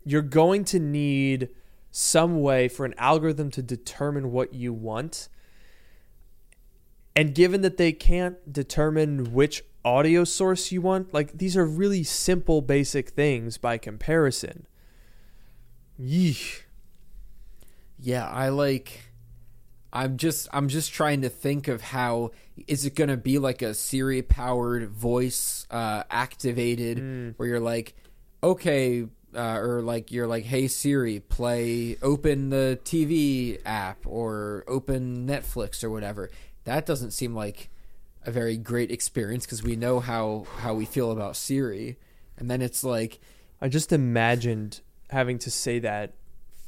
[0.05, 1.49] you're going to need
[1.91, 5.29] some way for an algorithm to determine what you want.
[7.17, 12.03] And given that they can't determine which audio source you want, like these are really
[12.03, 14.67] simple, basic things by comparison.
[16.01, 16.63] Yeesh.
[17.99, 19.11] Yeah, I like
[19.93, 22.31] I'm just I'm just trying to think of how
[22.67, 27.95] is it going to be like a Siri powered voice uh activated where you're like
[28.43, 35.27] okay uh, or like you're like hey Siri play open the TV app or open
[35.27, 36.31] Netflix or whatever.
[36.65, 37.71] That doesn't seem like
[38.25, 41.97] a very great experience because we know how how we feel about Siri.
[42.37, 43.21] And then it's like
[43.61, 46.15] I just imagined having to say that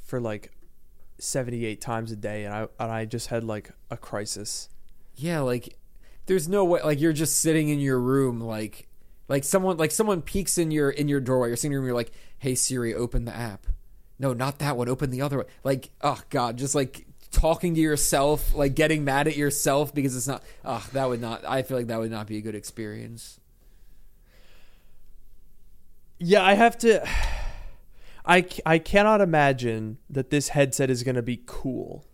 [0.05, 0.53] for like
[1.19, 4.69] 78 times a day and I and I just had like a crisis.
[5.15, 5.77] Yeah, like
[6.27, 8.89] there's no way like you're just sitting in your room like
[9.33, 12.13] like someone like someone peeks in your in your doorway, you're sitting room, you're like,
[12.39, 13.67] Hey Siri, open the app.
[14.19, 15.47] No, not that one, open the other one.
[15.65, 20.29] Like, oh god, just like talking to yourself, like getting mad at yourself because it's
[20.29, 23.41] not oh, that would not I feel like that would not be a good experience.
[26.19, 27.09] Yeah, I have to
[28.27, 32.05] I, I cannot imagine that this headset is going to be cool.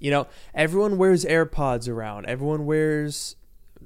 [0.00, 2.26] You know, everyone wears AirPods around.
[2.26, 3.36] Everyone wears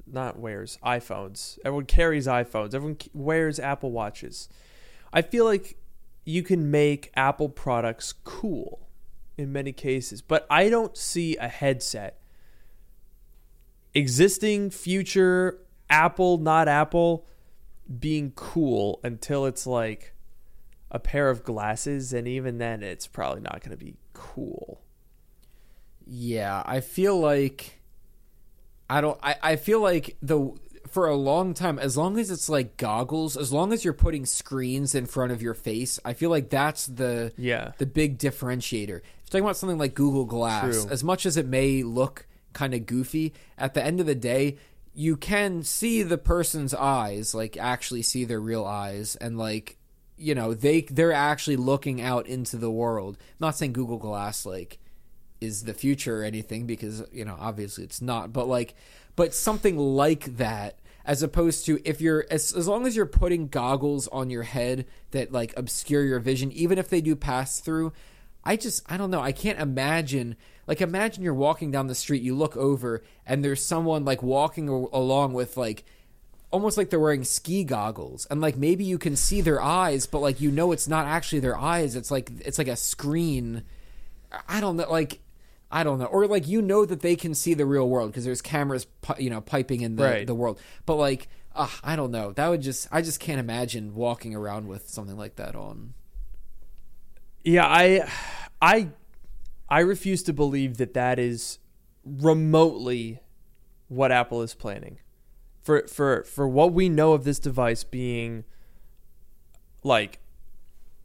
[0.07, 1.59] not wears iPhones.
[1.65, 2.75] Everyone carries iPhones.
[2.75, 4.49] Everyone wears Apple Watches.
[5.13, 5.77] I feel like
[6.25, 8.89] you can make Apple products cool
[9.37, 12.21] in many cases, but I don't see a headset
[13.95, 17.27] existing future Apple not Apple
[17.99, 20.15] being cool until it's like
[20.91, 24.81] a pair of glasses and even then it's probably not going to be cool.
[26.07, 27.81] Yeah, I feel like
[28.89, 30.53] I don't I, I feel like the
[30.89, 34.27] for a long time as long as it's like goggles, as long as you're putting
[34.27, 37.73] screens in front of your face, I feel like that's the Yeah.
[37.79, 38.99] the big differentiator.
[38.99, 40.93] If you're talking about something like Google Glass, True.
[40.93, 44.59] as much as it may look kind of goofy, at the end of the day,
[44.95, 49.77] you can see the person's eyes, like actually see their real eyes, and like
[50.17, 53.17] you know they they're actually looking out into the world.
[53.19, 54.79] I'm not saying Google Glass like
[55.45, 58.75] is the future or anything because you know obviously it's not, but like
[59.17, 63.49] but something like that as opposed to if you're as, as long as you're putting
[63.49, 67.93] goggles on your head that like obscure your vision even if they do pass through
[68.45, 69.21] i just i don't know.
[69.21, 73.63] I can't imagine like imagine you're walking down the street you look over and there's
[73.63, 75.85] someone like walking along with like
[76.51, 80.21] almost like they're wearing ski goggles and like maybe you can see their eyes but
[80.21, 81.97] like you know it's not actually their eyes.
[81.97, 83.65] It's like it's like a screen.
[84.49, 85.21] I don't know like
[85.75, 88.25] I don't know, or like you know that they can see the real world because
[88.25, 90.27] there's cameras, pi- you know, piping in the Right.
[90.27, 90.61] the world.
[90.87, 92.31] But like, uh, I don't know.
[92.33, 95.95] That would just, I just can't imagine walking around with something like that on.
[97.43, 98.09] Yeah, I
[98.63, 98.91] I
[99.69, 101.59] I refuse to believe that that is
[102.05, 103.21] remotely
[103.89, 104.99] what Apple is planning.
[105.63, 108.45] For for for what we know of this device being
[109.83, 110.21] like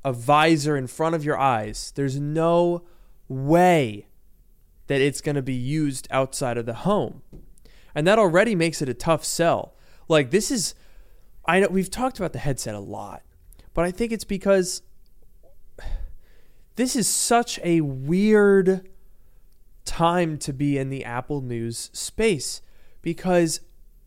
[0.06, 2.84] a visor in front of your eyes, there's no
[3.28, 4.06] way
[4.90, 7.22] that it's going to be used outside of the home.
[7.94, 9.76] And that already makes it a tough sell.
[10.08, 10.74] Like this is
[11.46, 13.22] I know we've talked about the headset a lot,
[13.76, 14.82] but I think it's because
[16.76, 18.90] this is such a weird
[19.86, 22.62] time to be in the Apple News space
[23.04, 23.62] because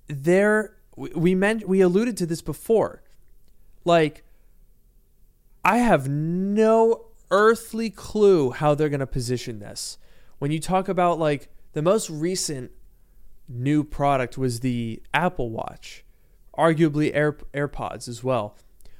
[0.08, 3.04] there we we meant we alluded to this before.
[3.84, 4.24] Like
[5.64, 9.96] I have no earthly clue how they're going to position this.
[10.42, 12.72] When you talk about like the most recent
[13.48, 16.04] new product was the Apple Watch,
[16.58, 18.56] arguably Air, AirPods as well.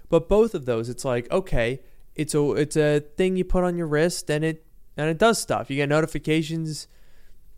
[0.08, 1.80] But both of those, it's like okay,
[2.14, 4.64] it's a it's a thing you put on your wrist and it
[4.96, 5.68] and it does stuff.
[5.68, 6.86] You get notifications,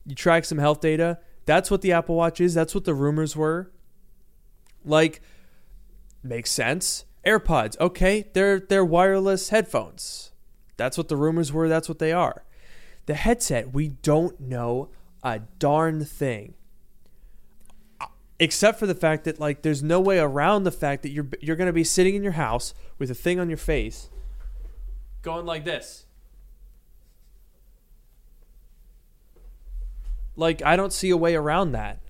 [0.07, 1.19] you track some health data.
[1.45, 2.55] That's what the Apple Watch is.
[2.55, 3.71] That's what the rumors were.
[4.83, 5.21] Like,
[6.23, 7.05] makes sense.
[7.27, 10.33] AirPods, okay, they're they're wireless headphones.
[10.79, 11.69] That's what the rumors were.
[11.69, 12.45] That's what they are.
[13.07, 14.89] The headset, we don't know
[15.23, 16.55] a darn thing.
[18.41, 21.57] Except for the fact that like there's no way around the fact that you're you're
[21.57, 24.11] going to be sitting in your house with a thing on your face
[25.25, 26.07] going like this.
[30.37, 32.01] Like i don't see a way around that.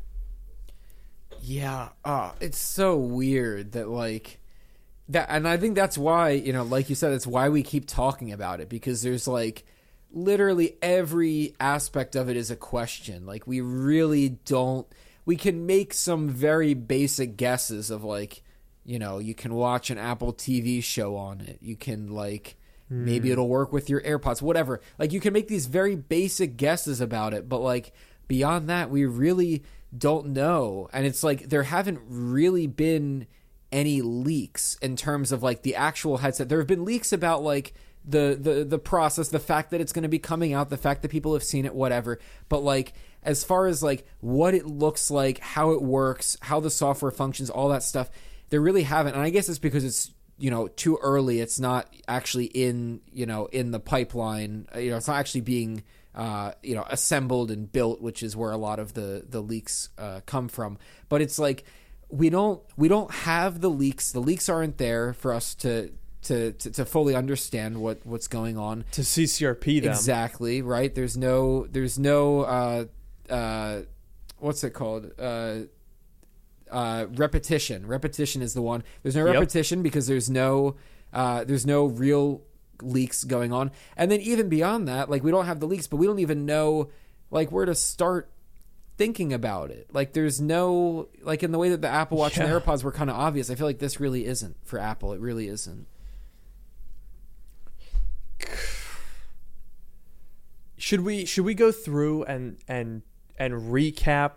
[1.41, 4.41] Yeah, uh, it's so weird that like
[5.11, 7.87] that, and I think that's why you know, like you said, that's why we keep
[7.87, 9.67] talking about it because there's like
[10.15, 13.27] literally every aspect of it is a question.
[13.27, 14.87] Like we really don't.
[15.27, 18.43] We can make some very basic guesses of like,
[18.85, 21.59] you know, you can watch an Apple TV show on it.
[21.61, 22.57] You can like.
[22.91, 23.33] Maybe hmm.
[23.33, 24.83] it'll work with your AirPods, whatever.
[24.99, 27.95] Like you can make these very basic guesses about it, but like
[28.29, 29.65] beyond that, we really
[29.97, 30.91] don't know.
[30.93, 33.27] And it's like there haven't really been
[33.73, 36.49] any leaks in terms of like the actual headset.
[36.49, 37.75] There have been leaks about like
[38.05, 41.03] the the the process, the fact that it's going to be coming out, the fact
[41.03, 42.19] that people have seen it, whatever.
[42.49, 42.93] But like
[43.23, 47.49] as far as like what it looks like, how it works, how the software functions,
[47.49, 48.11] all that stuff,
[48.51, 49.15] there really haven't.
[49.15, 51.41] And I guess it's because it's you know too early.
[51.41, 54.69] It's not actually in you know in the pipeline.
[54.77, 55.83] You know, it's not actually being
[56.15, 59.89] uh, you know assembled and built, which is where a lot of the the leaks
[59.97, 60.79] uh, come from.
[61.09, 61.65] But it's like
[62.11, 64.13] we don't we don't have the leaks.
[64.13, 65.91] The leaks aren't there for us to
[66.25, 68.85] to, to, to fully understand what, what's going on.
[68.93, 69.91] To CCRP them.
[69.93, 70.95] Exactly, right?
[70.95, 72.85] There's no there's no uh
[73.31, 73.81] uh
[74.39, 75.11] what's it called?
[75.19, 75.61] Uh
[76.71, 77.87] uh repetition.
[77.87, 78.83] Repetition is the one.
[79.03, 79.35] There's no Yep.
[79.35, 80.77] repetition because there's no
[81.13, 82.43] uh there's no real
[82.83, 83.71] leaks going on.
[83.97, 86.47] And then even beyond that, like we don't have the leaks, but we don't even
[86.47, 86.91] know
[87.31, 88.31] like where to start
[88.97, 89.89] thinking about it.
[89.93, 92.55] Like there's no like in the way that the Apple Watch and Yeah.
[92.55, 93.51] the AirPods were kind of obvious.
[93.51, 95.13] I feel like this really isn't for Apple.
[95.13, 95.87] It really isn't.
[100.85, 103.01] Should we should we go through and and
[103.39, 104.33] and recap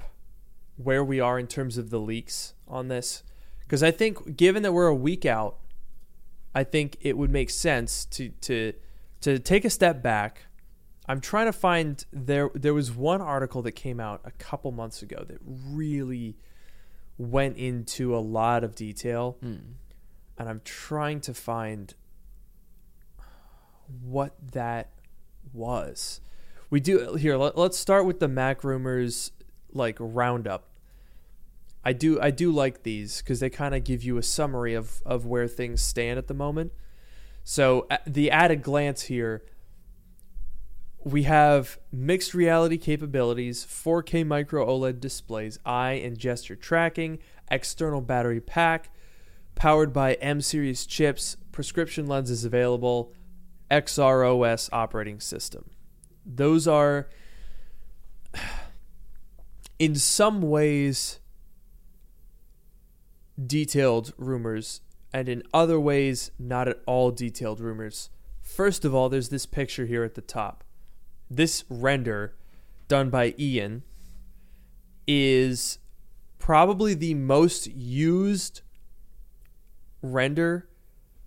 [0.77, 3.23] where we are in terms of the leaks on this?
[3.59, 5.57] Because I think given that we're a week out,
[6.55, 8.71] I think it would make sense to to
[9.19, 10.43] to take a step back.
[11.05, 15.01] I'm trying to find there there was one article that came out a couple months
[15.01, 16.37] ago that really
[17.17, 19.55] went into a lot of detail hmm.
[20.37, 21.93] and I'm trying to find
[24.01, 24.93] what that
[25.51, 26.21] was.
[26.69, 27.37] We do here.
[27.37, 29.31] Let, let's start with the MacRumors
[29.71, 30.67] like roundup.
[31.83, 35.01] I do I do like these because they kind of give you a summary of
[35.05, 36.73] of where things stand at the moment.
[37.45, 39.43] So at the at a glance here,
[41.01, 48.41] we have mixed reality capabilities, 4K micro OLED displays, eye and gesture tracking, external battery
[48.41, 48.89] pack,
[49.55, 53.13] powered by M series chips, prescription lenses available,
[53.71, 55.69] XROS operating system.
[56.29, 57.07] Those are,
[59.79, 61.19] in some ways,
[63.43, 64.81] detailed rumors,
[65.13, 68.09] and in other ways, not at all detailed rumors.
[68.41, 70.65] First of all, there's this picture here at the top.
[71.29, 72.35] This render,
[72.89, 73.83] done by Ian,
[75.07, 75.79] is
[76.39, 78.61] probably the most used
[80.01, 80.67] render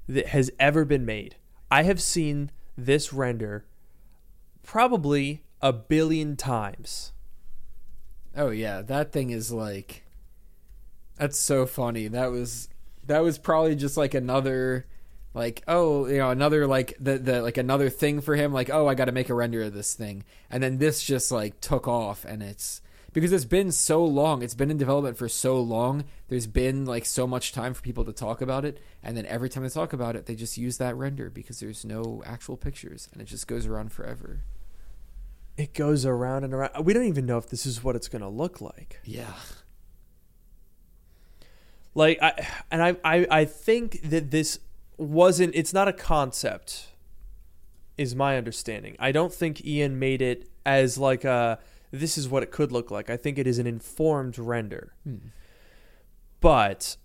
[0.06, 1.36] that has ever been made.
[1.70, 3.64] I have seen this render
[4.70, 7.10] probably a billion times.
[8.36, 10.04] Oh yeah, that thing is like
[11.16, 12.06] that's so funny.
[12.06, 12.68] That was
[13.04, 14.86] that was probably just like another
[15.34, 18.86] like oh, you know, another like the the like another thing for him like oh,
[18.86, 20.22] I got to make a render of this thing.
[20.48, 22.80] And then this just like took off and it's
[23.12, 24.40] because it's been so long.
[24.40, 26.04] It's been in development for so long.
[26.28, 29.48] There's been like so much time for people to talk about it and then every
[29.48, 33.08] time they talk about it, they just use that render because there's no actual pictures
[33.12, 34.42] and it just goes around forever.
[35.60, 36.86] It goes around and around.
[36.86, 38.98] We don't even know if this is what it's going to look like.
[39.04, 39.34] Yeah.
[41.94, 44.58] Like I and I, I I think that this
[44.96, 46.86] wasn't it's not a concept
[47.98, 48.96] is my understanding.
[48.98, 51.58] I don't think Ian made it as like a
[51.90, 53.10] this is what it could look like.
[53.10, 54.94] I think it is an informed render.
[55.04, 55.16] Hmm.
[56.40, 56.96] But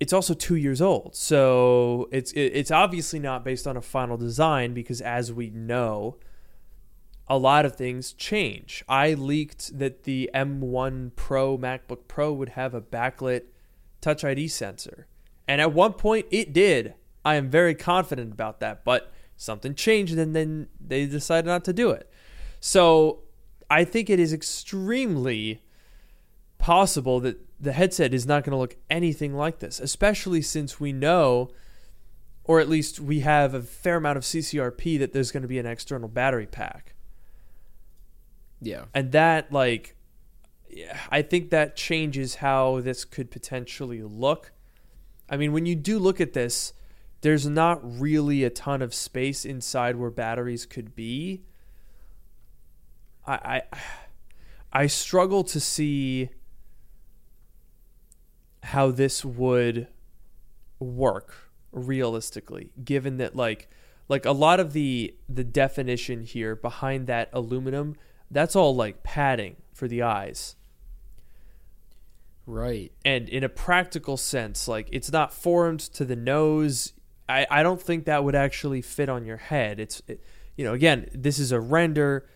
[0.00, 1.14] it's also 2 years old.
[1.14, 6.16] So it's it's obviously not based on a final design because as we know
[7.28, 8.82] a lot of things change.
[8.88, 13.44] I leaked that the M1 Pro MacBook Pro would have a backlit
[14.00, 15.06] Touch ID sensor.
[15.46, 16.94] And at one point it did.
[17.24, 21.72] I am very confident about that, but something changed and then they decided not to
[21.72, 22.10] do it.
[22.60, 23.20] So
[23.68, 25.62] I think it is extremely
[26.58, 30.92] possible that the headset is not going to look anything like this, especially since we
[30.92, 31.50] know,
[32.44, 35.58] or at least we have a fair amount of CCRP, that there's going to be
[35.58, 36.94] an external battery pack
[38.60, 38.84] Yeah.
[38.94, 39.94] and that like
[40.68, 44.52] yeah, i think that changes how this could potentially look
[45.30, 46.72] i mean when you do look at this
[47.20, 51.42] there's not really a ton of space inside where batteries could be
[53.26, 53.78] i i,
[54.72, 56.30] I struggle to see
[58.64, 59.88] how this would
[60.80, 63.68] work realistically given that like
[64.08, 67.94] like a lot of the the definition here behind that aluminum
[68.30, 70.54] that's all like padding for the eyes
[72.46, 72.92] Right.
[73.04, 76.94] and in a practical sense like it's not formed to the nose
[77.28, 80.24] i, I don't think that would actually fit on your head it's it,
[80.56, 82.26] you know again this is a render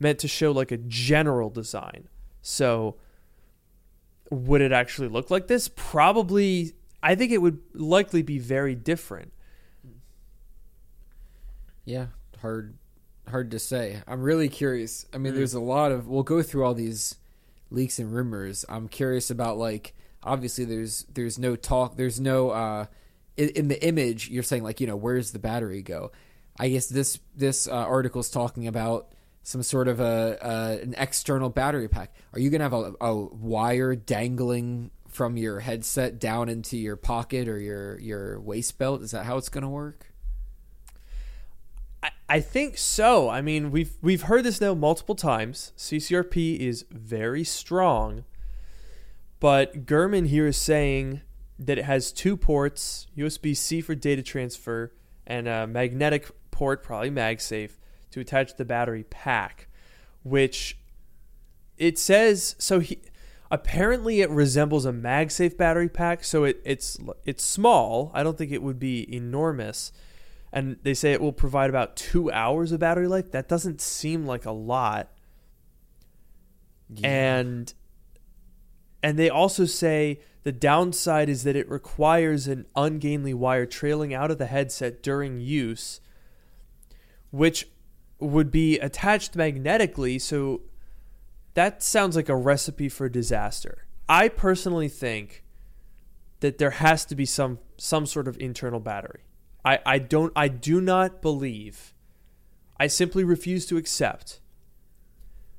[0.00, 2.08] meant to show like a general design
[2.42, 2.96] So
[4.30, 5.68] would it actually look like this?
[5.68, 6.72] Probably
[7.02, 9.32] I think it would likely be very different.
[11.84, 12.06] Yeah,
[12.40, 12.74] hard
[13.30, 14.02] hard to say.
[14.06, 15.06] I'm really curious.
[15.12, 15.36] I mean, Mm.
[15.36, 17.16] there's a lot of we'll go through all these
[17.70, 18.64] leaks and rumors.
[18.68, 22.86] I'm curious about like obviously there's there's no talk, there's no uh
[23.36, 26.12] in, in the image you're saying like, you know, where's the battery go?
[26.58, 30.94] I guess this this uh, article is talking about some sort of a uh, an
[30.98, 32.14] external battery pack.
[32.34, 37.48] Are you to have a, a wire dangling from your headset down into your pocket
[37.48, 39.00] or your your waist belt?
[39.02, 40.09] Is that how it's to work?
[42.28, 43.28] I, think so.
[43.28, 45.72] I mean, we've we've heard this now multiple times.
[45.76, 48.24] CCRP is very strong,
[49.38, 51.22] but Gurman here is saying
[51.58, 54.92] that it has two ports: USB C for data transfer
[55.26, 57.72] and a magnetic port, probably MagSafe,
[58.12, 59.68] to attach the battery pack.
[60.22, 60.78] Which
[61.76, 62.78] it says so.
[62.78, 63.00] He
[63.50, 68.10] apparently it resembles a MagSafe battery pack, so it, it's it's small.
[68.14, 69.92] I don't think it would be enormous
[70.52, 73.30] and they say it will provide about two hours of battery life.
[73.30, 75.10] That doesn't seem like a lot.
[77.04, 77.72] And
[79.02, 84.30] and they also say the downside is that it requires an ungainly wire trailing out
[84.30, 86.00] of the headset during use,
[87.30, 87.68] which
[88.18, 90.18] would be attached magnetically.
[90.18, 90.62] So
[91.54, 93.86] that sounds like a recipe for disaster.
[94.08, 95.44] I personally think
[96.40, 99.22] that there has to be some some sort of internal battery.
[99.64, 101.92] I, I don't I do not believe
[102.78, 104.40] I simply refuse to accept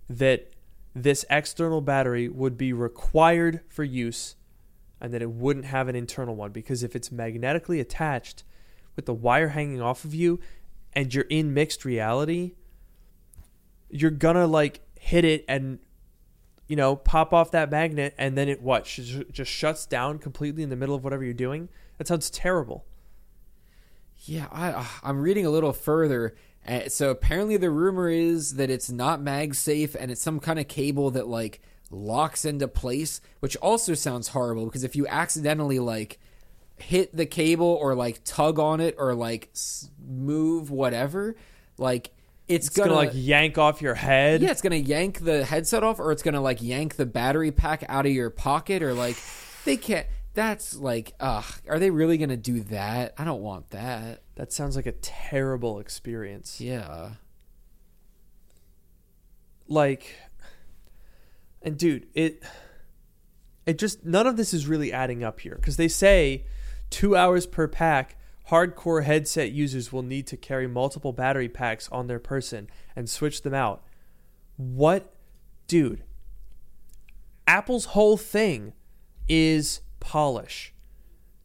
[0.10, 0.50] that
[0.94, 4.36] this external battery would be required for use
[5.00, 6.52] and that it wouldn't have an internal one.
[6.52, 8.44] Because if it's magnetically attached
[8.96, 10.40] with the wire hanging off of you
[10.94, 12.54] and you're in mixed reality
[13.92, 15.80] you're gonna like hit it and
[16.68, 18.86] you know pop off that magnet and then it what?
[18.86, 21.70] Just shuts down completely in the middle of whatever you're doing?
[21.98, 22.86] That sounds terrible
[24.26, 26.36] Yeah, I uh, I'm reading a little further.
[26.68, 30.68] Uh, so apparently the rumor is that it's not MagSafe and it's some kind of
[30.68, 31.60] cable that like
[31.90, 36.20] locks into place, which also sounds horrible because if you accidentally like
[36.78, 41.36] hit the cable or like tug on it or like s- move whatever,
[41.78, 42.12] like
[42.48, 46.00] it's, it's gonna, like yank off your head yeah, it's gonna yank the headset off,
[46.00, 49.18] or it's gonna like yank the battery pack out of your pocket, or like
[49.66, 50.06] they can't.
[50.34, 53.14] That's like, ugh, are they really gonna do that?
[53.18, 54.24] I don't want that.
[54.36, 57.12] that sounds like a terrible experience Yeah.
[59.68, 60.16] like
[61.62, 62.44] and dude it
[63.66, 66.44] it just none of this is really adding up here because they say
[66.90, 68.18] two hours per pack
[68.50, 73.44] hardcore headset users will need to carry multiple battery packs on their person and switch
[73.44, 73.84] them out
[74.58, 75.14] what
[75.68, 76.04] dude
[77.48, 78.74] apple's whole thing
[79.30, 80.74] is polish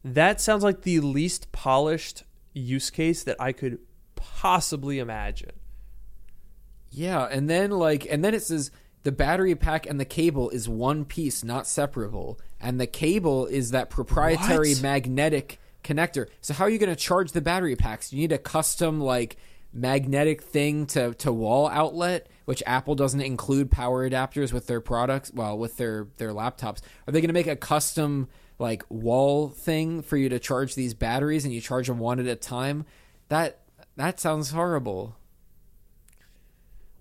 [0.03, 3.79] that sounds like the least polished use case that i could
[4.15, 5.51] possibly imagine
[6.89, 8.71] Yeah, and then like, and then it says
[9.03, 13.71] the battery pack and the cable is one piece, not separable, and the cable is
[13.71, 14.81] that proprietary What?
[14.81, 16.27] magnetic connector.
[16.41, 18.11] So how are you going to charge the battery packs?
[18.11, 19.37] You need a custom like
[19.77, 25.31] magnetic thing to to wall outlet, which Apple doesn't include power adapters with their products.
[25.33, 28.27] Well, with their their laptops, are they going to make a custom
[28.59, 32.25] like wall thing for you to charge these batteries, and you charge them one at
[32.25, 32.85] a time?
[33.29, 33.59] That
[33.95, 35.15] that sounds horrible.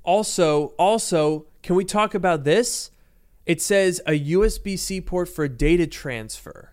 [0.03, 2.91] Also, also, can we talk about this?
[3.45, 6.73] It says a USB-C port for data transfer.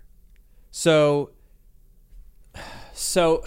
[0.72, 1.32] So
[2.94, 3.44] so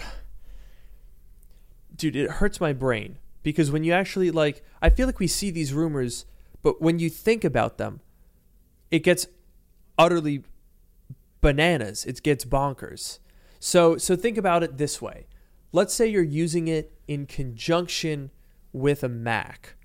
[1.97, 5.51] dude, it hurts my brain because when you actually like I feel like we see
[5.51, 6.25] these rumors,
[6.61, 8.01] but when you think about them,
[8.91, 9.27] it gets
[9.97, 10.43] utterly
[11.41, 12.05] bananas.
[12.05, 13.19] It gets bonkers.
[13.59, 15.27] So so think about it this way.
[15.71, 18.31] Let's say you're using it in conjunction
[18.71, 19.75] with a Mac.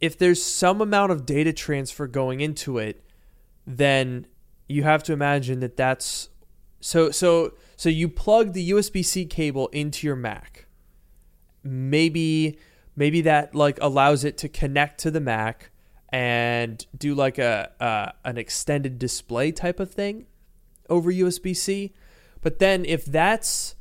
[0.00, 3.04] If there's some amount of data transfer going into it,
[3.66, 4.26] then
[4.68, 6.30] you have to imagine that that's
[6.80, 10.63] so so so you plug the USB-C cable into your Mac.
[11.64, 12.58] Maybe
[12.96, 15.70] maybe that like allows it to connect to the Mac
[16.10, 20.26] and do like a uh, an extended display type of thing
[20.88, 21.92] over USB-C.
[22.40, 23.74] But then if that's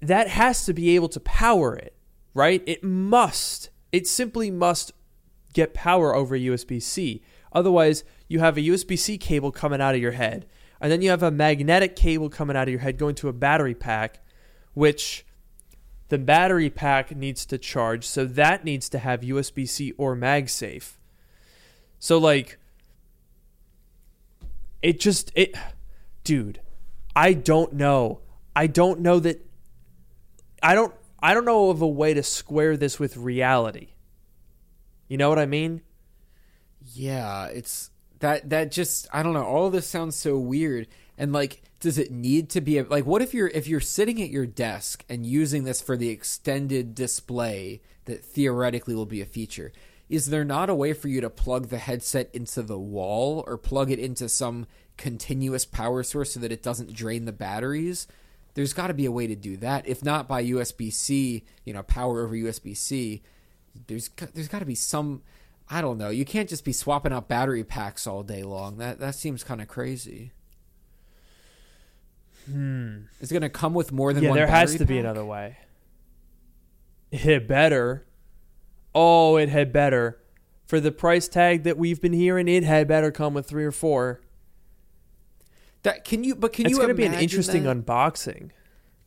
[0.00, 1.94] that has to be able to power it,
[2.34, 2.62] right?
[2.66, 3.70] It must.
[3.92, 4.92] It simply must
[5.52, 7.22] get power over USB-C.
[7.52, 10.46] Otherwise, you have a USB-C cable coming out of your head,
[10.80, 13.32] and then you have a magnetic cable coming out of your head going to a
[13.32, 14.20] battery pack,
[14.74, 15.24] which
[16.12, 20.98] the battery pack needs to charge, so that needs to have USB-C or MagSafe.
[21.98, 22.58] So like
[24.82, 25.56] it just it
[26.22, 26.60] dude,
[27.16, 28.20] I don't know.
[28.54, 29.42] I don't know that
[30.62, 30.92] I don't
[31.22, 33.94] I don't know of a way to square this with reality.
[35.08, 35.80] You know what I mean?
[36.92, 39.44] Yeah, it's that that just I don't know.
[39.44, 40.88] All of this sounds so weird.
[41.16, 43.04] And like, does it need to be a, like?
[43.04, 46.94] What if you're if you're sitting at your desk and using this for the extended
[46.94, 49.72] display that theoretically will be a feature?
[50.08, 53.58] Is there not a way for you to plug the headset into the wall or
[53.58, 58.06] plug it into some continuous power source so that it doesn't drain the batteries?
[58.54, 59.88] There's got to be a way to do that.
[59.88, 63.22] If not by USB C, you know, power over USB C,
[63.88, 65.22] there's there's got to be some
[65.68, 66.10] I don't know.
[66.10, 68.78] You can't just be swapping out battery packs all day long.
[68.78, 70.30] That that seems kind of crazy.
[72.46, 73.02] Hmm.
[73.20, 74.98] Is it going to come with more than yeah, one there has to battery be
[74.98, 75.58] another way.
[77.10, 78.06] It had better.
[78.94, 80.18] Oh, it had better.
[80.66, 83.72] For the price tag that we've been hearing, it had better come with three or
[83.72, 84.22] four.
[85.82, 87.84] That can you but can it's you going to be an interesting that?
[87.84, 88.50] unboxing.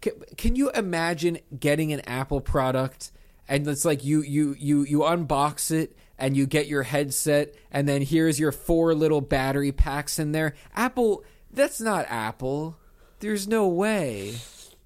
[0.02, 3.12] Can, can you imagine getting an Apple product
[3.48, 7.88] and it's like you you you you unbox it and you get your headset and
[7.88, 10.54] then here's your four little battery packs in there.
[10.76, 12.78] Apple that's not Apple.
[13.20, 14.36] There's no way.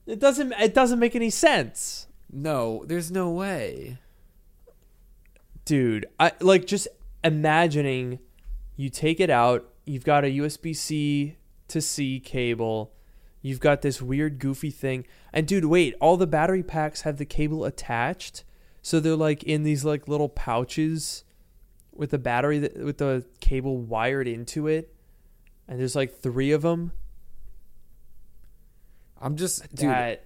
[0.06, 0.54] It doesn't.
[0.54, 3.98] It doesn't make any sense, No, there's no way.
[5.66, 6.06] dude.
[6.20, 6.88] I like just
[7.24, 8.20] imagining.
[8.76, 9.68] You take it out.
[9.86, 12.94] You've got a USB C to C cable.
[13.42, 15.06] You've got this weird, goofy thing.
[15.32, 15.96] And dude, wait.
[16.02, 18.44] All the battery packs have the cable attached,
[18.82, 21.24] so they're like in these like little pouches
[21.94, 24.94] with the battery that, with the cable wired into it.
[25.68, 26.94] And there's like three of them.
[29.22, 30.26] I'm just dude, that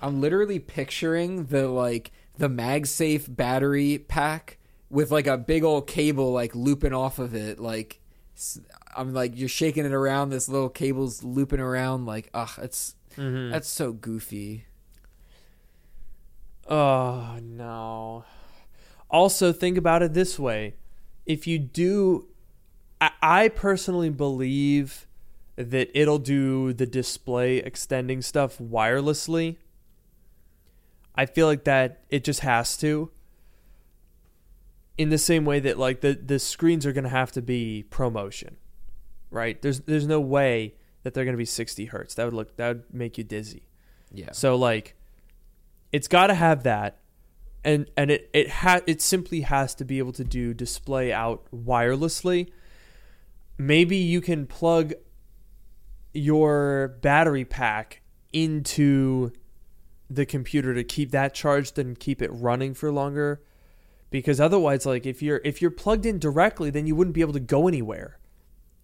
[0.00, 4.58] I'm literally picturing the like the MagSafe battery pack
[4.90, 7.58] with like a big old cable like looping off of it.
[7.58, 8.00] Like
[8.96, 10.30] I'm like you're shaking it around.
[10.30, 12.06] This little cable's looping around.
[12.06, 13.50] Like ugh, it's Mhm.
[13.52, 14.64] that's so goofy.
[16.68, 18.24] Oh no.
[19.10, 20.74] Also, think about it this way:
[21.26, 22.28] if you do,
[23.00, 25.06] I, I personally believe
[25.56, 29.56] that it'll do the display extending stuff wirelessly.
[31.14, 33.10] I feel like that it just has to.
[34.98, 37.84] In the same way that like the the screens are going to have to be
[37.90, 38.54] ProMotion,
[39.30, 39.60] right?
[39.60, 42.14] There's there's no way that they're going to be 60 hertz.
[42.14, 43.68] That would look that would make you dizzy.
[44.12, 44.32] Yeah.
[44.32, 44.94] So like
[45.92, 46.98] it's got to have that
[47.64, 51.44] and and it it ha- it simply has to be able to do display out
[51.54, 52.50] wirelessly.
[53.58, 54.94] Maybe you can plug
[56.12, 58.02] your battery pack
[58.32, 59.32] into
[60.10, 63.42] the computer to keep that charged and keep it running for longer
[64.10, 67.32] because otherwise like if you're if you're plugged in directly then you wouldn't be able
[67.32, 68.18] to go anywhere.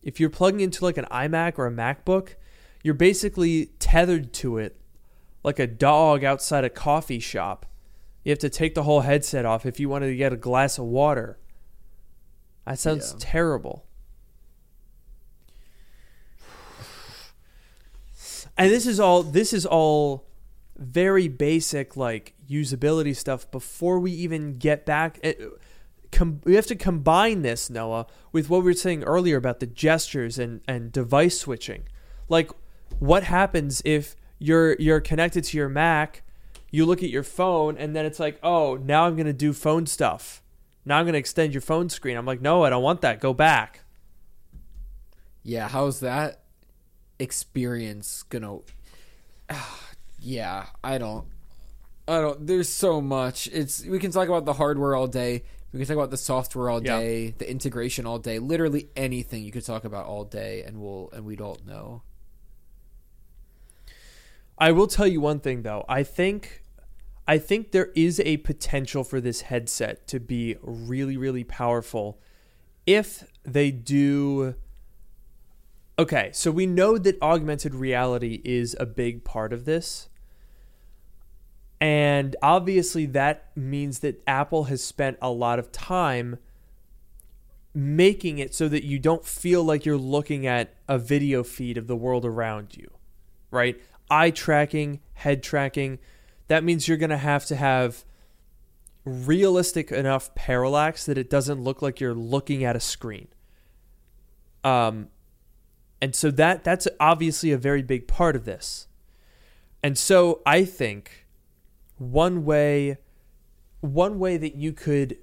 [0.02, 2.34] If you're plugging into like an iMac or a MacBook,
[2.82, 4.80] you're basically tethered to it
[5.42, 7.66] like a dog outside a coffee shop.
[8.24, 10.78] You have to take the whole headset off if you wanted to get a glass
[10.78, 11.38] of water.
[12.66, 13.16] That sounds Yeah.
[13.20, 13.84] terrible.
[18.58, 20.26] And this is all this is all
[20.76, 25.34] very basic like usability stuff before we even get back eh,
[26.12, 29.66] com- we have to combine this Noah with what we were saying earlier about the
[29.66, 31.84] gestures and and device switching.
[32.28, 32.50] Like
[32.98, 36.22] what happens if you're you're connected to your Mac,
[36.70, 39.52] you look at your phone and then it's like, "Oh, now I'm going to do
[39.52, 40.42] phone stuff."
[40.84, 42.16] Now I'm going to extend your phone screen.
[42.16, 43.20] I'm like, "No, I don't want that.
[43.20, 43.84] Go back."
[45.42, 46.42] Yeah, how's that
[47.18, 48.58] experience gonna?
[50.20, 51.26] yeah, I don't.
[52.06, 52.46] I don't.
[52.46, 53.48] There's so much.
[53.52, 55.44] It's we can talk about the hardware all day.
[55.72, 56.98] We can talk about the software all Yeah.
[56.98, 58.38] day, the integration all day.
[58.38, 62.02] Literally anything you could talk about all day, and we'll and we don't know.
[64.56, 65.84] I will tell you one thing though.
[65.88, 66.62] I think
[67.26, 72.18] I think there is a potential for this headset to be really really powerful
[72.86, 74.54] if they do
[75.98, 80.08] Okay, so we know that augmented reality is a big part of this.
[81.80, 86.38] And obviously that means that Apple has spent a lot of time
[87.74, 91.86] making it so that you don't feel like you're looking at a video feed of
[91.86, 92.90] the world around you
[93.50, 93.80] right?
[94.10, 95.98] Eye tracking, head tracking.
[96.48, 98.04] That means you're going to have to have
[99.04, 103.28] realistic enough parallax that it doesn't look like you're looking at a screen.
[104.64, 105.08] Um,
[106.00, 108.86] and so that that's obviously a very big part of this.
[109.82, 111.26] And so I think
[111.98, 112.98] one way
[113.80, 115.16] one way that you could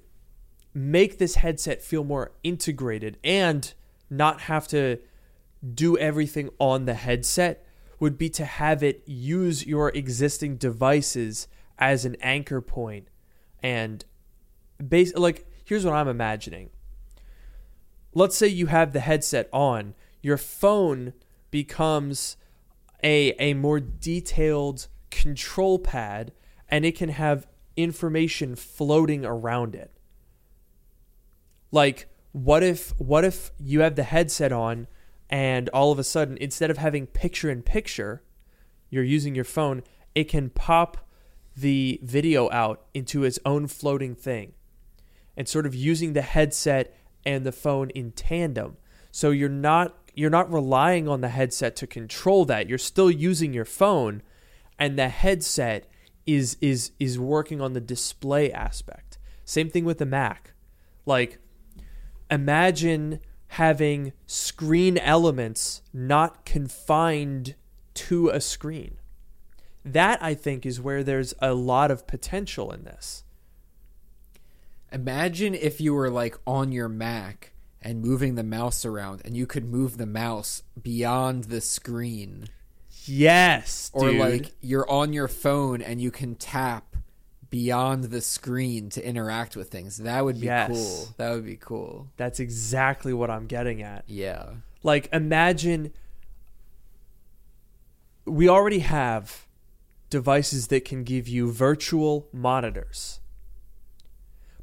[0.72, 3.72] make this headset feel more integrated and
[4.10, 4.98] not have to
[5.74, 7.66] do everything on the headset
[7.98, 11.48] would be to have it use your existing devices
[11.78, 13.08] as an anchor point
[13.62, 14.04] and
[14.86, 16.70] base like here's what I'm imagining.
[18.14, 21.12] Let's say you have the headset on, your phone
[21.50, 22.36] becomes
[23.02, 26.32] a a more detailed control pad
[26.68, 27.46] and it can have
[27.76, 29.92] information floating around it.
[31.70, 34.86] Like what if what if you have the headset on
[35.28, 38.22] and all of a sudden instead of having picture in picture,
[38.90, 39.82] you're using your phone,
[40.14, 40.98] it can pop
[41.56, 44.52] the video out into its own floating thing
[45.36, 48.76] and sort of using the headset and the phone in tandem.
[49.10, 52.68] So you're not you're not relying on the headset to control that.
[52.68, 54.22] You're still using your phone
[54.78, 55.86] and the headset
[56.26, 59.18] is is is working on the display aspect.
[59.44, 60.54] Same thing with the Mac.
[61.04, 61.38] Like
[62.30, 67.54] imagine having screen elements not confined
[67.94, 68.96] to a screen.
[69.84, 73.22] That I think is where there's a lot of potential in this.
[74.90, 77.52] Imagine if you were like on your Mac
[77.86, 82.48] and moving the mouse around and you could move the mouse beyond the screen.
[83.04, 84.18] Yes, Or dude.
[84.18, 86.96] like you're on your phone and you can tap
[87.48, 89.98] beyond the screen to interact with things.
[89.98, 90.68] That would be Yes.
[90.72, 91.14] cool.
[91.16, 92.08] That would be cool.
[92.16, 94.02] that's exactly what I'm getting at.
[94.08, 94.54] Yeah.
[94.82, 95.92] Like imagine
[98.24, 99.46] we already have
[100.10, 103.20] devices that can give you virtual monitors.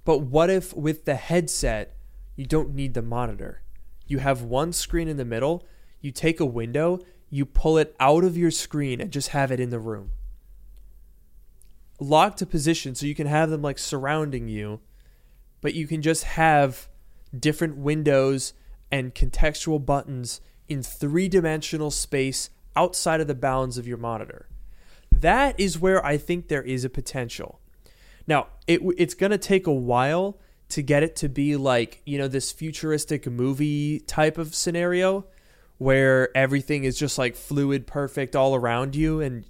[0.03, 1.92] But what if with the headset
[2.35, 3.61] you don't need the monitor?
[4.07, 5.65] You have one screen in the middle,
[6.01, 9.59] you take a window, you pull it out of your screen and just have it
[9.59, 10.11] in the room.
[11.99, 14.81] Locked to position so you can have them like surrounding you,
[15.61, 16.89] but you can just have
[17.37, 18.53] different windows
[18.91, 24.47] and contextual buttons in three dimensional space outside of the bounds of your monitor.
[25.11, 27.59] That is where I think there is a potential.
[28.27, 30.39] Now, it, it's going to take a while
[30.73, 35.23] to get it to be like, you know, this futuristic movie type of scenario
[35.77, 39.45] where everything is just like fluid perfect all around you and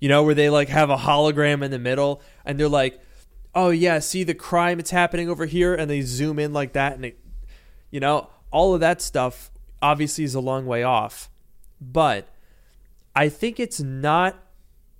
[0.00, 3.00] you know where they like have a hologram in the middle and they're like
[3.54, 6.94] oh yeah see the crime it's happening over here and they zoom in like that
[6.94, 7.18] and it
[7.90, 9.50] you know all of that stuff
[9.80, 11.30] obviously is a long way off.
[11.80, 12.28] But
[13.16, 14.36] i think it's not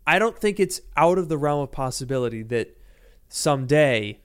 [0.06, 2.76] i don't think it's out of the realm of possibility that
[3.28, 4.18] someday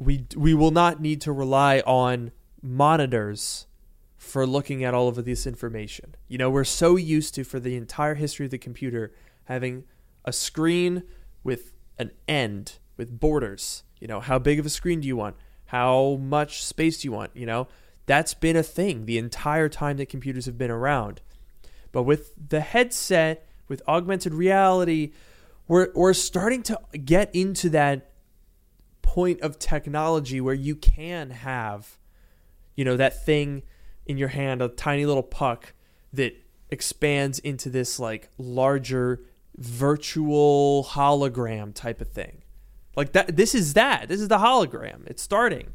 [0.00, 2.32] we we will not need to rely on
[2.62, 3.66] monitors
[4.16, 6.14] for looking at all of this information.
[6.26, 9.12] You know, we're so used to for the entire history of the computer
[9.44, 9.84] having
[10.24, 11.04] a screen
[11.44, 13.84] with an end with borders.
[14.00, 15.36] You know, how big of a screen do you want?
[15.66, 17.30] How much space do you want?
[17.34, 17.68] You know,
[18.06, 21.20] that's been a thing the entire time that computers have been around.
[21.92, 25.12] But with the headset, with augmented reality,
[25.68, 28.09] we're we're starting to get into that
[29.02, 31.98] point of technology where you can have
[32.76, 33.62] you know that thing
[34.06, 35.72] in your hand a tiny little puck
[36.12, 36.34] that
[36.70, 39.20] expands into this like larger
[39.56, 42.42] virtual hologram type of thing
[42.96, 45.72] like that this is that this is the hologram it's starting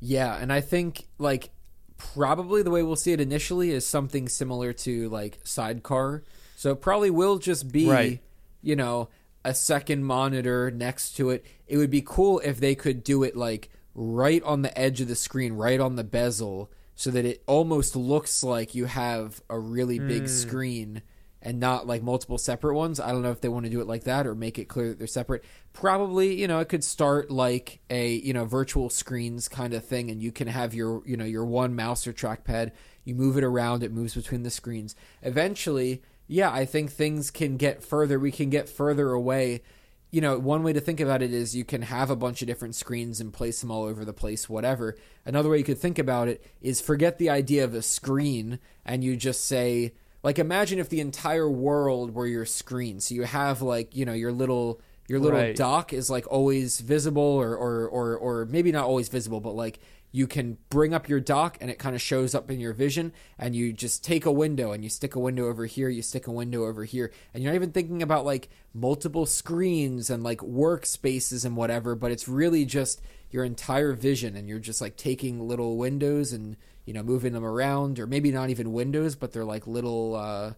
[0.00, 1.50] Yeah, and I think like
[1.96, 6.22] probably the way we'll see it initially is something similar to like sidecar.
[6.56, 8.20] So it probably will just be Right.
[8.62, 9.08] you know,
[9.46, 11.46] a second monitor next to it.
[11.68, 15.08] It would be cool if they could do it like right on the edge of
[15.08, 19.58] the screen, right on the bezel, so that it almost looks like you have a
[19.58, 20.26] really big hmm.
[20.26, 21.02] screen
[21.40, 22.98] and not like multiple separate ones.
[22.98, 24.88] I don't know if they want to do it like that or make it clear
[24.88, 25.44] that they're separate.
[25.72, 30.10] Probably, you know, it could start like a, you know, virtual screens kind of thing
[30.10, 32.72] and you can have your, you know, your one mouse or trackpad,
[33.04, 34.96] you move it around, it moves between the screens.
[35.22, 38.18] Eventually, yeah, I think things can get further.
[38.18, 39.62] We can get further away.
[40.10, 42.48] You know, one way to think about it is you can have a bunch of
[42.48, 44.96] different screens and place them all over the place, whatever.
[45.24, 49.02] Another way you could think about it is forget the idea of a screen and
[49.04, 53.00] you just say, like, imagine if the entire world were your screen.
[53.00, 54.80] So you have, like, you know, your little.
[55.08, 55.54] Your little Right.
[55.54, 59.78] dock is like always visible, or, or or or maybe not always visible, but like
[60.12, 63.12] you can bring up your dock and it kind of shows up in your vision
[63.38, 66.26] and you just take a window and you stick a window over here you stick
[66.26, 67.12] a window over here.
[67.34, 72.10] And you're not even thinking about like multiple screens and like workspaces and whatever but
[72.10, 73.00] it's really just
[73.30, 77.44] your entire vision and you're just like taking little windows and you know moving them
[77.44, 80.52] around or maybe not even windows but they're like little uh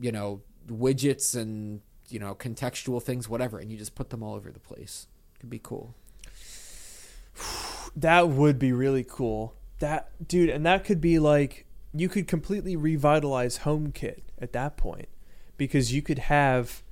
[0.00, 4.34] you know widgets and you know contextual things whatever and you just put them all
[4.34, 5.06] over the place.
[5.38, 5.94] Could be cool
[7.96, 9.54] That would be really cool.
[9.78, 15.08] That dude, and that could be like you could completely revitalize HomeKit at that point
[15.56, 16.82] because you could have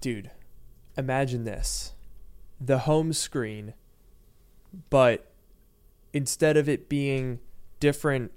[0.00, 0.32] dude,
[0.96, 1.92] imagine this.
[2.60, 3.74] The home screen
[4.90, 5.30] but
[6.12, 7.40] instead of it being
[7.80, 8.32] different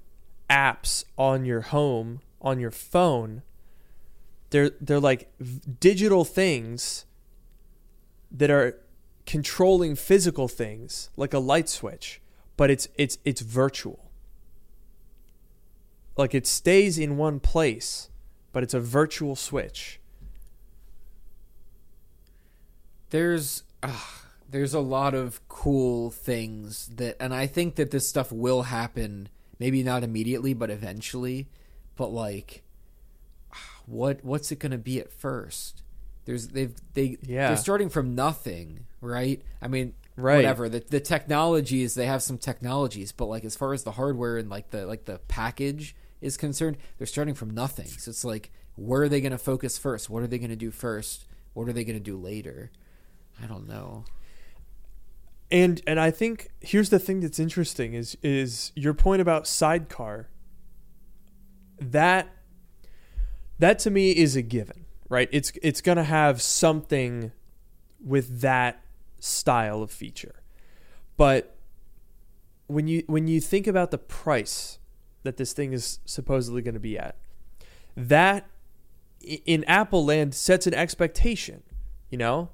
[0.50, 3.42] apps on your home on your phone,
[4.50, 5.32] they're they're like
[5.80, 7.06] digital things
[8.32, 8.80] that are
[9.28, 12.22] controlling physical things like a light switch,
[12.56, 14.10] but it's it's it's virtual.
[16.16, 18.10] Like it stays in one place,
[18.52, 20.00] but it's a virtual switch.
[23.12, 28.32] There's ah, there's a lot of cool things that and I think that this stuff
[28.32, 31.48] will happen maybe not immediately but eventually
[31.96, 32.64] but like
[33.86, 35.84] what what's it going to be at first
[36.28, 37.48] there's they've they Yeah.
[37.48, 39.42] they're starting from nothing right?
[39.62, 40.36] I mean Right.
[40.38, 40.68] whatever.
[40.70, 44.50] The the technologies they have some technologies but like as far as the hardware and
[44.50, 47.88] like the like the package is concerned they're starting from nothing.
[47.88, 50.08] So it's like where are they going to focus first?
[50.10, 51.26] What are they going to do first?
[51.54, 52.70] What are they going to do later?
[53.42, 54.06] I don't know.
[55.50, 60.28] And and I think here's the thing that's interesting is is your point about sidecar.
[61.80, 62.28] That
[63.60, 65.30] that to me is a given, right?
[65.32, 67.32] It's it's going to have something
[68.04, 68.82] with that
[69.20, 70.42] style of feature.
[71.16, 71.56] But
[72.68, 74.80] when you when you think about the price
[75.24, 77.16] that this thing is supposedly going to be at,
[77.96, 78.48] that
[79.46, 81.64] in Apple land sets an expectation,
[82.10, 82.50] you know?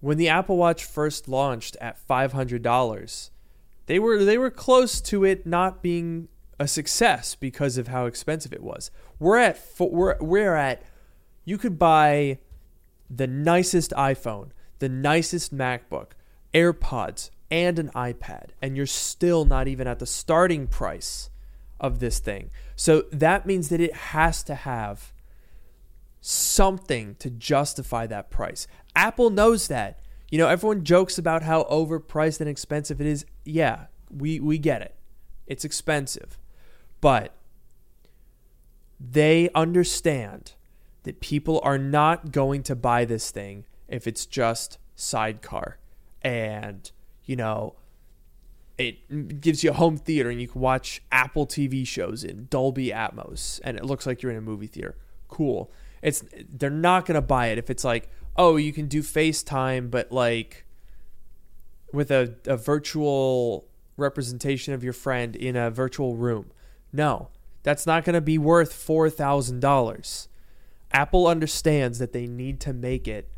[0.00, 3.30] when the Apple Watch first launched at five hundred dollars,
[3.86, 8.52] they were they were close to it not being a success because of how expensive
[8.52, 8.90] it was.
[9.18, 10.82] We're at we're we're at
[11.48, 12.38] you could buy
[13.08, 16.08] the nicest iPhone, the nicest MacBook,
[16.52, 21.30] AirPods, and an iPad, and you're still not even at the starting price
[21.80, 22.50] of this thing.
[22.76, 25.12] So that means that it has to have
[26.20, 28.66] something to justify that price.
[28.94, 30.00] Apple knows that.
[30.30, 33.24] You know, everyone jokes about how overpriced and expensive it is.
[33.46, 34.94] Yeah, we we get it.
[35.46, 36.38] It's expensive.
[37.00, 37.32] But
[39.00, 40.52] they understand
[41.04, 45.78] that people are not going to buy this thing if it's just sidecar
[46.22, 46.90] and,
[47.24, 47.74] you know,
[48.76, 52.88] it gives you a home theater and you can watch Apple TV shows in Dolby
[52.88, 54.96] Atmos and it looks like you're in a movie theater.
[55.28, 55.70] Cool.
[56.00, 59.90] It's they're not going to buy it if it's like, "Oh, you can do FaceTime
[59.90, 60.64] but like
[61.92, 66.52] with a, a virtual representation of your friend in a virtual room."
[66.92, 67.30] No.
[67.64, 70.28] That's not going to be worth $4,000.
[70.92, 73.30] Apple understands that they need to make it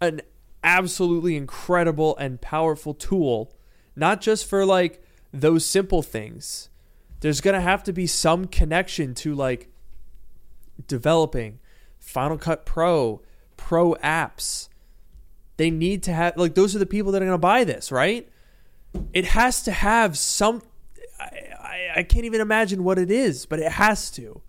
[0.00, 0.22] an
[0.64, 3.52] absolutely incredible and powerful tool,
[3.94, 6.68] not just for like those simple things.
[7.20, 9.68] There's going to have to be some connection to like
[10.86, 11.60] developing
[11.98, 13.22] Final Cut Pro,
[13.56, 14.68] Pro apps.
[15.56, 17.92] They need to have like those are the people that are going to buy this,
[17.92, 18.28] right?
[19.12, 20.62] It has to have some
[21.20, 21.24] I,
[21.60, 24.42] I, I can't even imagine what it is, but it has to.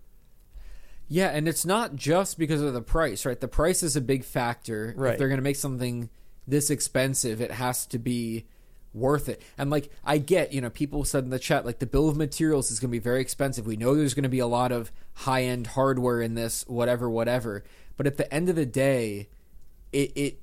[1.08, 3.38] Yeah, and it's not just because of the price, right?
[3.38, 4.94] The price is a big factor.
[4.96, 5.12] Right.
[5.12, 6.08] If they're going to make something
[6.46, 8.46] this expensive, it has to be
[8.94, 9.42] worth it.
[9.58, 12.16] And like I get, you know, people said in the chat like the bill of
[12.16, 13.66] materials is going to be very expensive.
[13.66, 17.64] We know there's going to be a lot of high-end hardware in this, whatever, whatever.
[17.96, 19.28] But at the end of the day,
[19.92, 20.42] it it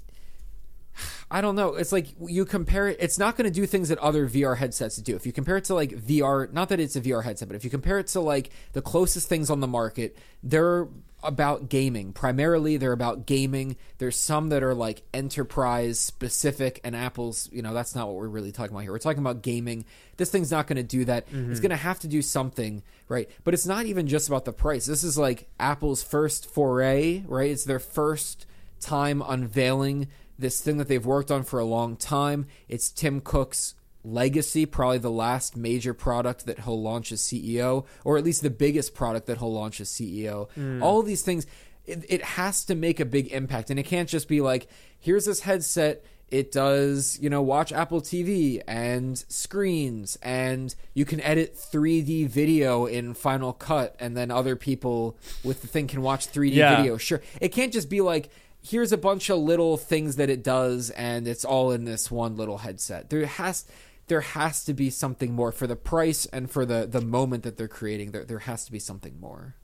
[1.30, 1.76] I don't know.
[1.76, 2.98] It's like you compare it.
[3.00, 5.16] It's not going to do things that other VR headsets do.
[5.16, 7.64] If you compare it to like VR, not that it's a VR headset, but if
[7.64, 10.88] you compare it to like the closest things on the market, they're
[11.24, 12.14] about gaming.
[12.14, 13.78] Primarily, they're about gaming.
[13.98, 18.28] There's some that are like enterprise specific, and Apple's, you know, that's not what we're
[18.28, 18.92] really talking about here.
[18.92, 19.86] We're talking about gaming.
[20.18, 21.26] This thing's not going to do that.
[21.28, 21.54] It's mm-hmm.
[21.54, 23.30] going to have to do something, right?
[23.44, 24.86] But it's not even just about the price.
[24.86, 27.52] This is like Apple's first foray, right?
[27.52, 28.46] It's their first
[28.80, 30.08] time unveiling
[30.42, 32.48] this thing that they've worked on for a long time.
[32.68, 38.18] It's Tim Cook's legacy, probably the last major product that he'll launch as CEO, or
[38.18, 40.50] at least the biggest product that he'll launch as CEO.
[40.52, 40.82] Hmm.
[40.82, 41.46] All of these things,
[41.86, 44.68] it, it has to make a big impact, and it can't just be like,
[45.00, 46.04] here's this headset.
[46.30, 52.86] It does, you know, watch Apple TV and screens, and you can edit 3D video
[52.86, 56.78] in Final Cut, and then other people with the thing can watch 3D Yeah.
[56.78, 56.98] video.
[56.98, 57.22] Sure.
[57.42, 58.30] It can't just be like,
[58.62, 62.36] here's a bunch of little things that it does and it's all in this one
[62.36, 63.10] little headset.
[63.10, 63.66] There has
[64.08, 67.58] there has to be something more for the price and for the the moment that
[67.58, 68.12] they're creating.
[68.12, 69.56] There there has to be something more.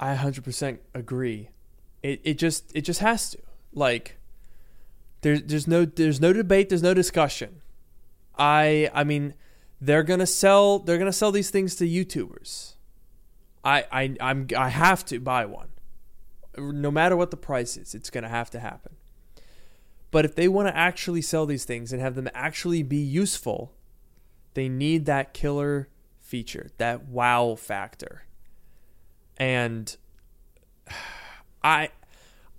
[0.00, 1.50] I 100% agree.
[2.02, 3.38] It it just it just has to.
[3.72, 4.16] Like
[5.20, 6.68] There's there's no there's no debate.
[6.68, 7.60] There's no discussion.
[8.38, 9.34] I I mean,
[9.80, 12.74] they're gonna sell they're gonna sell these things to YouTubers.
[13.64, 15.68] I I I'm I have to buy one,
[16.58, 17.94] no matter what the price is.
[17.94, 18.96] It's gonna have to happen.
[20.10, 23.74] But if they want to actually sell these things and have them actually be useful,
[24.54, 25.88] they need that killer
[26.20, 28.24] feature, that wow factor.
[29.36, 29.96] And
[31.62, 31.90] I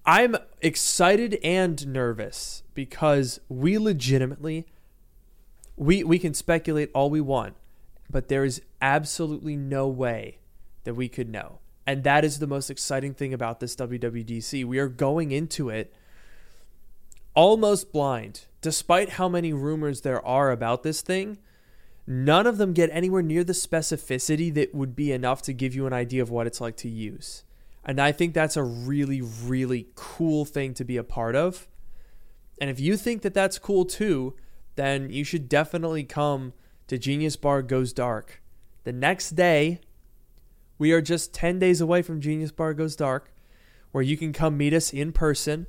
[0.06, 4.66] I'm excited and nervous because we legitimately
[5.76, 7.56] we we can speculate all we want,
[8.10, 10.39] but there is absolutely no way
[10.84, 11.60] that we could know.
[11.90, 14.64] And that is the most exciting thing about this WWDC.
[14.64, 15.92] We are going into it
[17.34, 21.40] almost blind, despite how many rumors there are about this thing.
[22.06, 25.88] None of them get anywhere near the specificity that would be enough to give you
[25.88, 27.44] an idea of what it's like to use.
[27.84, 31.68] And I think that's a really, really cool thing to be a part of.
[32.62, 34.36] And if you think that that's cool too,
[34.76, 36.54] then you should definitely come
[36.86, 38.44] to Genius Bar Goes Dark.
[38.84, 39.82] The next day,
[40.80, 43.32] we are just 10 days away from Genius Bar Goes Dark,
[43.91, 45.67] where you can come meet us in person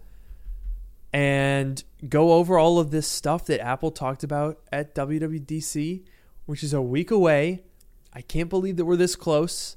[1.13, 6.05] and go over all of this stuff that Apple talked about at WWDC,
[6.47, 7.65] which is a week away.
[8.13, 9.77] I can't believe that we're this close.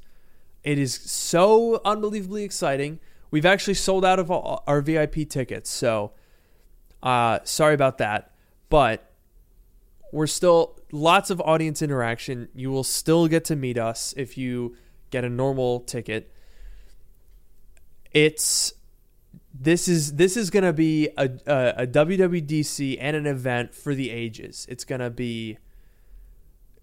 [0.63, 2.99] It is so unbelievably exciting.
[3.31, 6.11] We've actually sold out of our VIP tickets, so
[7.01, 8.31] uh, sorry about that.
[8.69, 9.11] But
[10.11, 12.49] we're still lots of audience interaction.
[12.53, 14.75] You will still get to meet us if you
[15.14, 16.34] get a normal ticket.
[18.11, 18.74] It's
[19.53, 24.09] this is this is gonna be a, a, a WWDC and an event for the
[24.09, 24.66] ages.
[24.68, 25.59] It's gonna be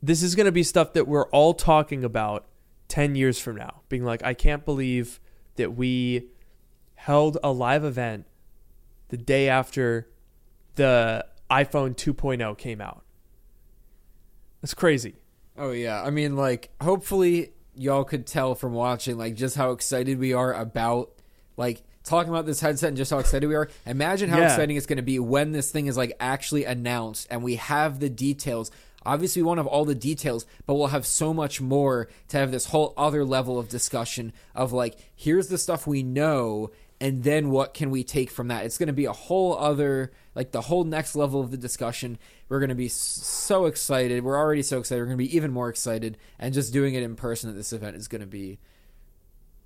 [0.01, 2.47] this is gonna be stuff that we're all talking about
[2.89, 5.21] ten years from now, being like, I can't believe
[5.57, 6.29] that we
[6.95, 8.27] held a live event
[9.09, 10.09] the day after
[10.77, 13.03] the iPhone 2.0 came out.
[14.63, 15.17] That's crazy.
[15.59, 20.19] Oh yeah, I mean, like, hopefully y'all could tell from watching, like, just how excited
[20.19, 21.11] we are about,
[21.57, 23.69] like, talking about this headset and just how excited we are.
[23.87, 24.47] Imagine how Yeah.
[24.47, 28.01] exciting it's going to be when this thing is like actually announced and we have
[28.01, 28.71] the details.
[29.05, 32.51] Obviously, we won't have all the details, but we'll have so much more to have
[32.53, 37.51] this whole other level of discussion of like, here's the stuff we know, and then
[37.51, 38.65] what can we take from that?
[38.67, 42.19] It's going to be a whole other, like the whole next level of the discussion.
[42.49, 44.23] We're going to be so excited.
[44.23, 45.01] We're already so excited.
[45.01, 47.73] We're going to be even more excited, and just doing it in person at this
[47.73, 48.59] event is going to be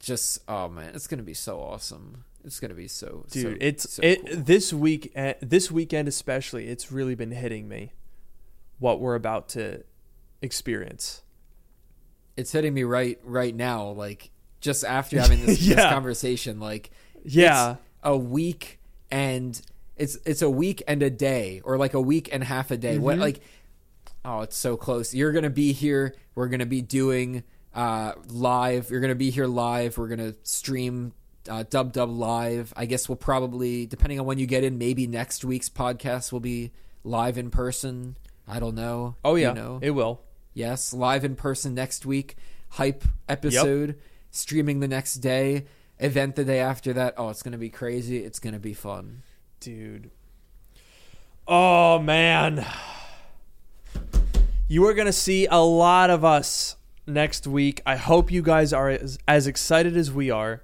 [0.04, 2.24] just oh man, it's gonna be so awesome.
[2.44, 4.36] It's gonna be so dude so- it's so it cool.
[4.42, 7.94] this week uh, this weekend especially it's really been hitting me
[8.78, 9.82] what we're about to
[10.42, 11.22] experience
[12.36, 13.88] It's hitting me right right now.
[13.88, 14.30] Like
[14.60, 16.90] just after having this, this conversation, like
[17.24, 18.78] yeah it's a week
[19.10, 19.60] and
[19.96, 22.94] it's it's a week and a day, or like a week and half a day.
[22.94, 23.02] Mm-hmm.
[23.02, 23.40] What like
[24.24, 25.14] oh, it's so close.
[25.14, 26.14] You're gonna be here.
[26.34, 27.44] We're gonna be doing
[27.74, 28.90] uh live.
[28.90, 29.96] You're gonna be here live.
[29.98, 31.12] We're gonna stream.
[31.48, 32.72] Uh, dub dub live.
[32.74, 36.40] I guess we'll probably, depending on when you get in, maybe next week's podcast will
[36.40, 36.72] be
[37.04, 38.16] live in person.
[38.48, 39.16] I don't know.
[39.24, 39.78] oh yeah You know?
[39.82, 40.22] it will
[40.54, 42.36] Yes, live in person next week.
[42.70, 43.98] Hype episode.
[44.30, 45.66] Streaming the next day.
[45.98, 47.14] Event the day after that.
[47.16, 48.24] Oh, it's gonna be crazy.
[48.24, 49.22] It's gonna be fun.
[49.60, 50.10] dude
[51.46, 52.64] oh man
[54.66, 56.76] you are gonna see a lot of us
[57.06, 60.62] next week i hope you guys are as, as excited as we are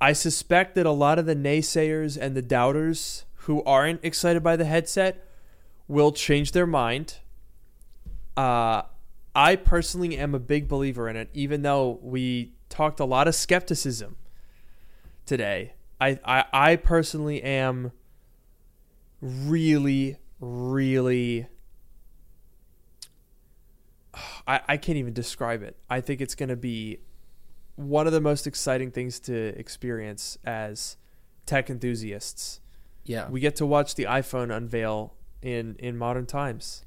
[0.00, 4.54] i suspect that a lot of the naysayers and the doubters who aren't excited by
[4.54, 5.26] the headset
[5.88, 7.16] will change their mind
[8.36, 8.82] uh,
[9.34, 13.34] i personally am a big believer in it even though we talked a lot of
[13.34, 14.16] skepticism
[15.30, 17.92] today i, I, I personally am
[19.20, 21.46] really, really.
[24.46, 25.76] I, I can't even describe it.
[25.88, 26.98] I think it's going to be
[27.76, 30.96] one of the most exciting things to experience as
[31.46, 32.60] tech enthusiasts.
[33.04, 33.28] Yeah.
[33.28, 36.84] We get to watch the iPhone unveil in, in modern times.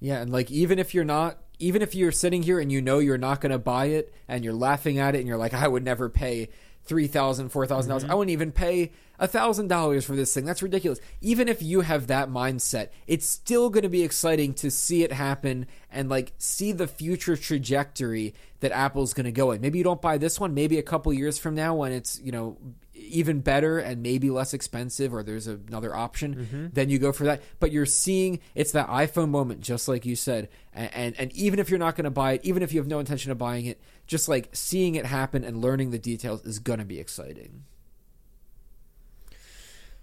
[0.00, 2.98] Yeah, and like even if you're not even if you're sitting here and you know
[2.98, 5.68] you're not going to buy it and you're laughing at it and you're like I
[5.68, 6.48] would never pay
[6.84, 8.04] three thousand, four thousand dollars.
[8.04, 8.12] Mm-hmm.
[8.12, 10.44] I wouldn't even pay a thousand dollars for this thing.
[10.44, 11.00] That's ridiculous.
[11.20, 15.12] Even if you have that mindset, it's still going to be exciting to see it
[15.12, 19.60] happen and like see the future trajectory that Apple's going to go in.
[19.60, 20.54] Maybe you don't buy this one.
[20.54, 22.56] Maybe a couple years from now, when it's you know
[23.04, 26.66] even better and maybe less expensive, or there's another option, mm-hmm.
[26.72, 27.42] then you go for that.
[27.60, 31.58] But you're seeing it's that iPhone moment, just like you said, and and, and even
[31.58, 33.66] if you're not going to buy it, even if you have no intention of buying
[33.66, 37.64] it, just like seeing it happen and learning the details is going to be exciting.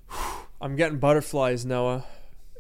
[0.62, 2.06] I'm getting butterflies, Noah.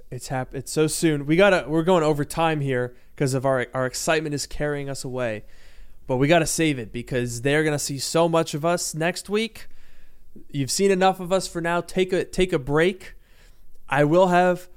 [0.09, 1.25] It's hap- It's so soon.
[1.25, 1.65] We gotta.
[1.67, 5.45] We're going over time here because of our our excitement is carrying us away.
[6.05, 9.67] But we gotta save it because they're gonna see so much of us next week.
[10.49, 11.81] You've seen enough of us for now.
[11.81, 13.15] Take a take a break.
[13.89, 14.69] I will have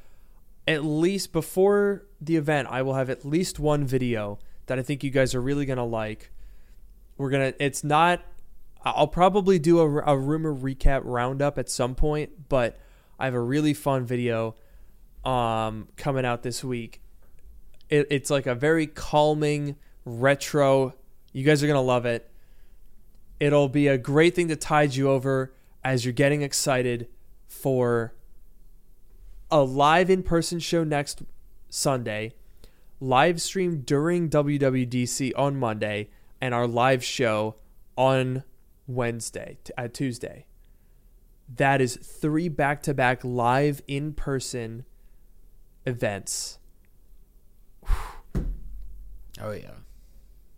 [0.67, 2.69] at least before the event.
[2.71, 5.85] I will have at least one video that I think you guys are really gonna
[5.85, 6.33] like.
[7.17, 7.55] We're gonna.
[7.61, 8.23] It's not.
[8.85, 12.79] I'll probably do a, a rumor recap roundup at some point, but
[13.19, 14.57] I have a really fun video
[15.25, 17.01] um, coming out this week.
[17.89, 20.95] It, it's like a very calming retro.
[21.33, 22.31] You guys are gonna love it.
[23.41, 27.09] It'll be a great thing to tide you over as you're getting excited
[27.47, 28.15] for
[29.51, 31.23] a live in-person show next
[31.69, 32.35] Sunday,
[33.01, 36.11] live stream during WWDC on Monday,
[36.41, 37.57] and our live show
[37.97, 38.45] on
[38.87, 40.47] Wednesday t- at Tuesday.
[41.49, 44.85] That is three back-to-back live in-person
[45.85, 46.59] events.
[49.41, 49.73] Oh yeah.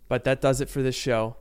[0.07, 1.35] But that does it for this show.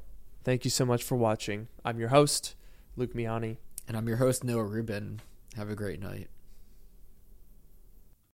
[0.47, 1.67] Thank you so much for watching.
[1.85, 2.55] I'm your host,
[2.95, 3.57] Luke Miani.
[3.89, 5.21] And I'm your host Noah Rubin.
[5.57, 6.29] Have a great night.